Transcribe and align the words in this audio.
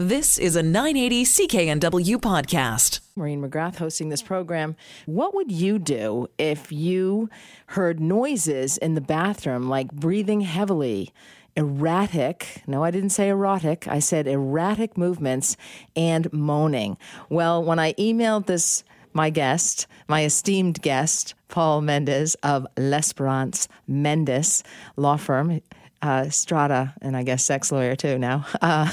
This 0.00 0.38
is 0.38 0.54
a 0.54 0.62
980 0.62 1.24
CKNW 1.24 2.18
podcast. 2.18 3.00
Maureen 3.16 3.42
McGrath 3.42 3.78
hosting 3.78 4.10
this 4.10 4.22
program. 4.22 4.76
What 5.06 5.34
would 5.34 5.50
you 5.50 5.80
do 5.80 6.28
if 6.38 6.70
you 6.70 7.28
heard 7.66 7.98
noises 7.98 8.78
in 8.78 8.94
the 8.94 9.00
bathroom 9.00 9.68
like 9.68 9.90
breathing 9.90 10.42
heavily, 10.42 11.12
erratic, 11.56 12.62
no, 12.68 12.84
I 12.84 12.92
didn't 12.92 13.10
say 13.10 13.28
erotic, 13.28 13.88
I 13.88 13.98
said 13.98 14.28
erratic 14.28 14.96
movements 14.96 15.56
and 15.96 16.32
moaning? 16.32 16.96
Well, 17.28 17.60
when 17.64 17.80
I 17.80 17.94
emailed 17.94 18.46
this, 18.46 18.84
my 19.12 19.30
guest, 19.30 19.88
my 20.06 20.24
esteemed 20.24 20.80
guest, 20.80 21.34
Paul 21.48 21.80
Mendes 21.80 22.36
of 22.36 22.68
L'Esperance 22.76 23.66
Mendes 23.88 24.62
law 24.94 25.16
firm, 25.16 25.60
uh, 26.02 26.28
Strata, 26.30 26.94
and 27.02 27.16
I 27.16 27.22
guess 27.22 27.44
sex 27.44 27.72
lawyer 27.72 27.96
too 27.96 28.18
now, 28.18 28.46
uh, 28.62 28.90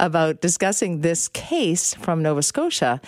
about 0.00 0.40
discussing 0.40 1.00
this 1.00 1.28
case 1.28 1.94
from 1.94 2.22
Nova 2.22 2.42
Scotia. 2.42 3.00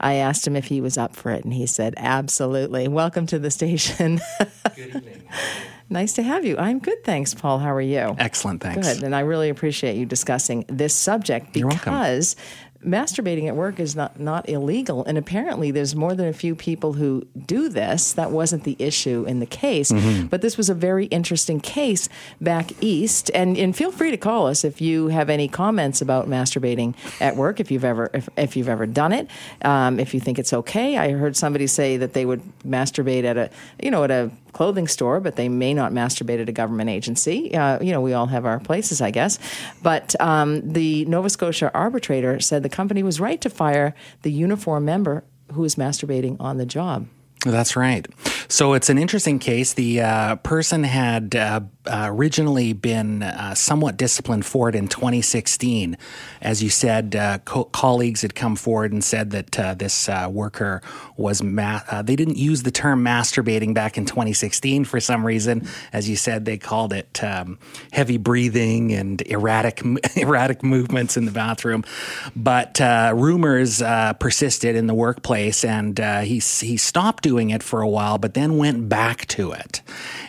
I 0.00 0.14
asked 0.14 0.46
him 0.46 0.56
if 0.56 0.64
he 0.66 0.80
was 0.80 0.96
up 0.96 1.14
for 1.14 1.30
it, 1.30 1.44
and 1.44 1.52
he 1.52 1.66
said, 1.66 1.94
absolutely. 1.98 2.88
Welcome 2.88 3.26
to 3.26 3.38
the 3.38 3.50
station. 3.50 4.20
Good 4.74 4.96
evening. 4.96 5.22
nice 5.90 6.14
to 6.14 6.22
have 6.22 6.46
you. 6.46 6.56
I'm 6.56 6.78
good, 6.78 7.04
thanks, 7.04 7.34
Paul. 7.34 7.58
How 7.58 7.74
are 7.74 7.82
you? 7.82 8.16
Excellent, 8.18 8.62
thanks. 8.62 8.94
Good, 8.94 9.02
and 9.02 9.14
I 9.14 9.20
really 9.20 9.50
appreciate 9.50 9.96
you 9.96 10.06
discussing 10.06 10.64
this 10.68 10.94
subject 10.94 11.52
because 11.52 12.34
masturbating 12.84 13.46
at 13.46 13.56
work 13.56 13.78
is 13.78 13.94
not, 13.94 14.18
not 14.18 14.48
illegal. 14.48 15.04
And 15.04 15.18
apparently, 15.18 15.70
there's 15.70 15.94
more 15.94 16.14
than 16.14 16.26
a 16.26 16.32
few 16.32 16.54
people 16.54 16.94
who 16.94 17.26
do 17.46 17.68
this. 17.68 18.12
That 18.14 18.30
wasn't 18.30 18.64
the 18.64 18.76
issue 18.78 19.24
in 19.28 19.40
the 19.40 19.46
case. 19.46 19.92
Mm-hmm. 19.92 20.26
But 20.26 20.40
this 20.40 20.56
was 20.56 20.70
a 20.70 20.74
very 20.74 21.06
interesting 21.06 21.60
case 21.60 22.08
back 22.40 22.72
east. 22.80 23.30
And, 23.34 23.56
and 23.58 23.76
feel 23.76 23.92
free 23.92 24.10
to 24.10 24.16
call 24.16 24.46
us 24.46 24.64
if 24.64 24.80
you 24.80 25.08
have 25.08 25.28
any 25.28 25.48
comments 25.48 26.00
about 26.00 26.28
masturbating 26.28 26.94
at 27.20 27.36
work, 27.36 27.60
if 27.60 27.70
you've 27.70 27.84
ever, 27.84 28.10
if, 28.14 28.28
if 28.36 28.56
you've 28.56 28.68
ever 28.68 28.86
done 28.86 29.12
it, 29.12 29.28
um, 29.62 30.00
if 30.00 30.14
you 30.14 30.20
think 30.20 30.38
it's 30.38 30.52
okay. 30.52 30.96
I 30.96 31.10
heard 31.10 31.36
somebody 31.36 31.66
say 31.66 31.98
that 31.98 32.14
they 32.14 32.24
would 32.24 32.42
masturbate 32.64 33.24
at 33.24 33.36
a, 33.36 33.50
you 33.82 33.90
know, 33.90 34.04
at 34.04 34.10
a 34.10 34.30
clothing 34.52 34.88
store, 34.88 35.20
but 35.20 35.36
they 35.36 35.48
may 35.48 35.74
not 35.74 35.92
masturbate 35.92 36.40
at 36.40 36.48
a 36.48 36.52
government 36.52 36.90
agency. 36.90 37.54
Uh, 37.54 37.80
you 37.80 37.92
know, 37.92 38.00
we 38.00 38.12
all 38.12 38.26
have 38.26 38.44
our 38.44 38.58
places, 38.58 39.00
I 39.00 39.10
guess. 39.10 39.38
But 39.82 40.20
um, 40.20 40.72
the 40.72 41.04
Nova 41.04 41.30
Scotia 41.30 41.70
arbitrator 41.74 42.40
said 42.40 42.62
the 42.62 42.68
company 42.70 43.02
was 43.02 43.20
right 43.20 43.40
to 43.40 43.50
fire 43.50 43.94
the 44.22 44.32
uniform 44.32 44.84
member 44.84 45.24
who 45.52 45.62
was 45.62 45.74
masturbating 45.74 46.36
on 46.40 46.58
the 46.58 46.66
job. 46.66 47.06
That's 47.44 47.74
right. 47.74 48.06
So 48.48 48.74
it's 48.74 48.90
an 48.90 48.98
interesting 48.98 49.38
case. 49.38 49.72
The 49.72 50.02
uh, 50.02 50.36
person 50.36 50.84
had 50.84 51.34
uh, 51.34 51.60
uh, 51.90 52.06
originally 52.08 52.72
been 52.72 53.22
uh, 53.22 53.54
somewhat 53.54 53.96
disciplined 53.96 54.46
for 54.46 54.68
it 54.68 54.74
in 54.74 54.86
2016. 54.86 55.98
As 56.40 56.62
you 56.62 56.70
said, 56.70 57.16
uh, 57.16 57.38
co- 57.38 57.64
colleagues 57.64 58.22
had 58.22 58.34
come 58.34 58.54
forward 58.54 58.92
and 58.92 59.02
said 59.02 59.30
that 59.32 59.58
uh, 59.58 59.74
this 59.74 60.08
worker 60.28 60.82
was, 61.16 61.42
ma- 61.42 61.80
they 62.02 62.14
didn't 62.14 62.36
use 62.36 62.62
the 62.62 62.70
term 62.70 63.04
masturbating 63.04 63.74
back 63.74 63.98
in 63.98 64.06
2016 64.06 64.84
for 64.84 65.00
some 65.00 65.26
reason. 65.26 65.66
As 65.92 66.08
you 66.08 66.16
said, 66.16 66.44
they 66.44 66.58
called 66.58 66.92
it 66.92 67.22
um, 67.24 67.58
heavy 67.92 68.18
breathing 68.18 68.92
and 68.92 69.20
erratic, 69.22 69.82
erratic 70.16 70.62
movements 70.62 71.16
in 71.16 71.24
the 71.24 71.32
bathroom. 71.32 71.84
But 72.36 72.78
rumors 72.80 73.82
persisted 74.20 74.76
in 74.76 74.86
the 74.86 74.94
workplace 74.94 75.64
and 75.64 75.98
he, 75.98 76.38
he 76.38 76.76
stopped 76.76 77.24
doing 77.24 77.50
it 77.50 77.62
for 77.62 77.80
a 77.80 77.88
while, 77.88 78.18
but 78.18 78.34
then 78.34 78.56
went 78.56 78.88
back 78.88 79.26
to 79.28 79.52
it. 79.52 79.82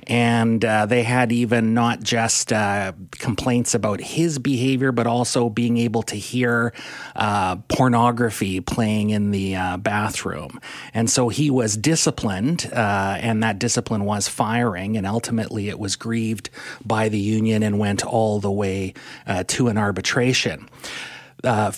And 0.07 0.63
uh, 0.65 0.85
they 0.87 1.03
had 1.03 1.31
even 1.31 1.50
not 1.59 2.01
just 2.01 2.53
uh, 2.53 2.93
complaints 3.11 3.73
about 3.73 3.99
his 3.99 4.39
behavior, 4.39 4.91
but 4.91 5.07
also 5.07 5.49
being 5.49 5.77
able 5.77 6.01
to 6.03 6.15
hear 6.15 6.73
uh, 7.15 7.57
pornography 7.67 8.61
playing 8.61 9.09
in 9.09 9.31
the 9.31 9.55
uh, 9.55 9.77
bathroom. 9.77 10.59
And 10.93 11.09
so 11.09 11.29
he 11.29 11.49
was 11.49 11.75
disciplined, 11.75 12.69
uh, 12.73 13.17
and 13.19 13.43
that 13.43 13.59
discipline 13.59 14.05
was 14.05 14.27
firing. 14.27 14.97
And 14.97 15.05
ultimately, 15.05 15.69
it 15.69 15.79
was 15.79 15.95
grieved 15.95 16.49
by 16.85 17.09
the 17.09 17.19
union 17.19 17.63
and 17.63 17.77
went 17.77 18.05
all 18.05 18.39
the 18.39 18.51
way 18.51 18.93
uh, 19.27 19.43
to 19.47 19.67
an 19.67 19.77
arbitration. 19.77 20.69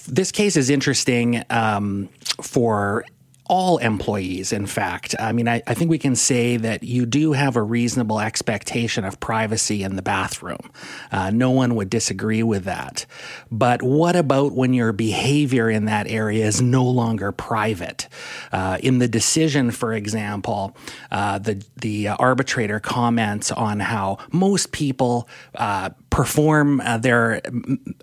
this 0.08 0.32
case 0.32 0.56
is 0.56 0.70
interesting 0.70 1.44
um, 1.50 2.10
for 2.42 3.06
all 3.46 3.78
employees, 3.80 4.54
in 4.54 4.66
fact. 4.66 5.16
I 5.20 5.34
mean, 5.34 5.50
I, 5.50 5.62
I, 5.68 5.74
think 5.74 5.92
we 5.92 5.98
can 5.98 6.16
say 6.16 6.56
that 6.58 6.84
you 6.84 7.06
do 7.06 7.34
have 7.34 7.58
a 7.58 7.62
reasonable 7.62 8.22
expectation 8.22 9.04
of 9.04 9.20
privacy 9.20 9.84
in 9.84 9.98
the 9.98 10.02
bathroom. 10.02 10.72
Uh, 11.12 11.30
no 11.30 11.52
one 11.52 11.76
would 11.76 11.90
disagree 11.90 12.42
with 12.42 12.64
that. 12.64 13.06
But 13.52 13.82
what 13.82 14.16
about 14.16 14.54
when 14.54 14.74
your 14.74 14.94
behavior 14.94 15.70
in 15.70 15.86
that 15.86 16.08
area 16.08 16.46
is 16.46 16.62
no 16.62 16.86
longer 16.86 17.34
private? 17.34 18.08
Uh, 18.54 18.78
in 18.82 19.00
the 19.00 19.10
decision, 19.10 19.72
for 19.72 19.94
example, 19.94 20.76
uh, 21.12 21.38
the, 21.38 21.64
the 21.76 22.08
arbitrator 22.08 22.80
comments 22.80 23.52
on 23.52 23.82
how 23.82 24.20
most 24.32 24.72
people 24.72 25.28
uh, 25.56 25.90
perform 26.14 26.80
uh, 26.82 26.96
their 26.96 27.42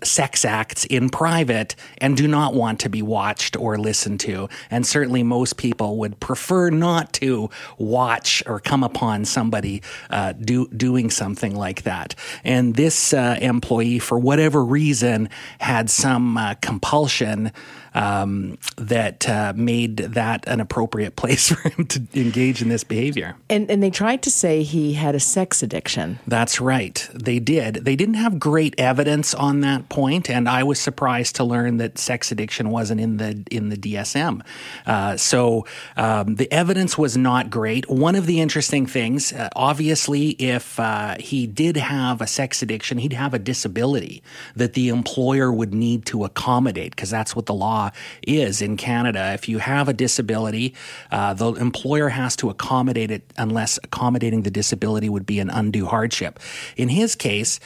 sex 0.03 0.43
acts 0.43 0.83
in 0.83 1.09
private 1.09 1.77
and 1.99 2.17
do 2.17 2.27
not 2.27 2.53
want 2.53 2.77
to 2.81 2.89
be 2.89 3.01
watched 3.01 3.55
or 3.55 3.77
listened 3.77 4.19
to. 4.19 4.49
And 4.69 4.85
certainly 4.85 5.23
most 5.23 5.55
people 5.55 5.95
would 5.99 6.19
prefer 6.19 6.69
not 6.69 7.13
to 7.13 7.49
watch 7.77 8.43
or 8.45 8.59
come 8.59 8.83
upon 8.83 9.23
somebody 9.23 9.81
uh, 10.09 10.33
do, 10.33 10.67
doing 10.67 11.09
something 11.09 11.55
like 11.55 11.83
that. 11.83 12.13
And 12.43 12.75
this 12.75 13.13
uh, 13.13 13.37
employee, 13.41 13.99
for 13.99 14.19
whatever 14.19 14.61
reason, 14.61 15.29
had 15.59 15.89
some 15.89 16.35
uh, 16.35 16.55
compulsion 16.55 17.53
um, 17.93 18.57
that 18.77 19.27
uh, 19.27 19.53
made 19.55 19.97
that 19.97 20.47
an 20.47 20.59
appropriate 20.59 21.15
place 21.21 21.49
for 21.49 21.69
him 21.69 21.85
to 21.87 22.01
engage 22.13 22.61
in 22.61 22.69
this 22.69 22.83
behavior. 22.83 23.35
And, 23.49 23.69
and 23.69 23.81
they 23.81 23.89
tried 23.89 24.21
to 24.23 24.31
say 24.31 24.63
he 24.63 24.93
had 24.93 25.15
a 25.15 25.19
sex 25.19 25.61
addiction. 25.61 26.19
That's 26.27 26.61
right. 26.61 27.07
They 27.13 27.39
did. 27.39 27.75
They 27.75 27.95
didn't 27.95 28.15
have 28.15 28.39
great 28.39 28.75
evidence 28.77 29.33
on 29.33 29.61
that 29.61 29.89
point, 29.89 30.29
and 30.29 30.47
I 30.47 30.63
was 30.63 30.79
surprised 30.79 31.35
to 31.37 31.43
learn 31.43 31.77
that 31.77 31.97
sex 31.97 32.31
addiction 32.31 32.69
wasn't 32.69 33.01
in 33.01 33.17
the 33.17 33.43
in 33.51 33.69
the 33.69 33.77
DSM. 33.77 34.41
Uh, 34.85 35.17
so 35.17 35.65
um, 35.97 36.35
the 36.35 36.51
evidence 36.51 36.97
was 36.97 37.17
not 37.17 37.49
great. 37.49 37.89
One 37.89 38.15
of 38.15 38.25
the 38.25 38.41
interesting 38.41 38.85
things, 38.85 39.33
uh, 39.33 39.49
obviously, 39.55 40.29
if 40.31 40.79
uh, 40.79 41.15
he 41.19 41.47
did 41.47 41.77
have 41.77 42.21
a 42.21 42.27
sex 42.27 42.61
addiction, 42.61 42.97
he'd 42.97 43.13
have 43.13 43.33
a 43.33 43.39
disability 43.39 44.23
that 44.55 44.73
the 44.73 44.89
employer 44.89 45.51
would 45.51 45.73
need 45.73 46.05
to 46.07 46.23
accommodate 46.23 46.95
because 46.95 47.09
that's 47.09 47.35
what 47.35 47.45
the 47.45 47.53
law 47.53 47.80
is 48.25 48.61
in 48.61 48.77
Canada. 48.77 49.33
If 49.33 49.49
you 49.49 49.59
have 49.59 49.89
a 49.89 49.93
disability, 49.93 50.75
uh, 51.11 51.33
the 51.33 51.53
employer 51.53 52.09
has 52.09 52.35
to 52.37 52.49
accommodate 52.49 53.11
it 53.11 53.23
unless 53.37 53.79
accommodating 53.83 54.43
the 54.43 54.51
disability 54.51 55.09
would 55.09 55.25
be 55.25 55.39
an 55.39 55.49
undue 55.49 55.85
hardship. 55.85 56.39
In 56.77 56.89
his 56.89 57.15
case, 57.15 57.59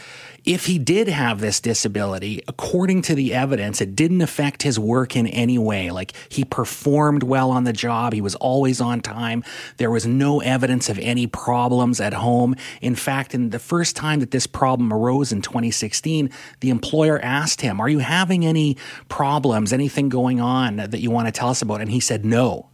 if 0.46 0.68
he 0.68 0.78
did 0.78 1.08
have 1.08 1.40
this 1.40 1.60
disability, 1.60 2.44
according 2.48 3.02
to 3.04 3.16
the 3.16 3.34
evidence, 3.34 3.82
it 3.82 3.96
didn't 3.96 4.22
affect 4.22 4.62
his 4.62 4.78
work 4.78 5.16
in 5.16 5.26
any 5.28 5.58
way. 5.58 5.90
Like 5.90 6.14
he 6.30 6.46
performed 6.46 7.24
well 7.24 7.50
on 7.50 7.64
the 7.64 7.74
job, 7.74 8.14
he 8.14 8.22
was 8.22 8.36
always 8.36 8.80
on 8.80 9.02
time. 9.02 9.44
There 9.78 9.90
was 9.90 10.06
no 10.06 10.42
evidence 10.42 10.88
of 10.88 11.00
any 11.00 11.26
problems 11.26 12.00
at 12.00 12.14
home. 12.14 12.56
In 12.82 12.96
fact, 12.96 13.34
in 13.34 13.50
the 13.50 13.60
first 13.60 13.96
time 13.96 14.20
that 14.20 14.32
this 14.32 14.46
problem 14.46 14.94
arose 14.94 15.32
in 15.32 15.42
2016, 15.42 16.30
the 16.60 16.70
employer 16.70 17.20
asked 17.20 17.62
him, 17.62 17.82
Are 17.82 17.90
you 17.90 18.00
having 18.00 18.46
any 18.46 18.78
problems, 19.10 19.74
anything 19.74 20.10
going 20.10 20.40
on 20.40 20.78
that 20.78 21.00
you 21.00 21.10
want 21.10 21.28
to 21.28 21.32
tell 21.32 21.50
us 21.50 21.64
about? 21.64 21.82
And 21.82 21.90
he 21.90 22.00
said, 22.00 22.24
No. 22.24 22.70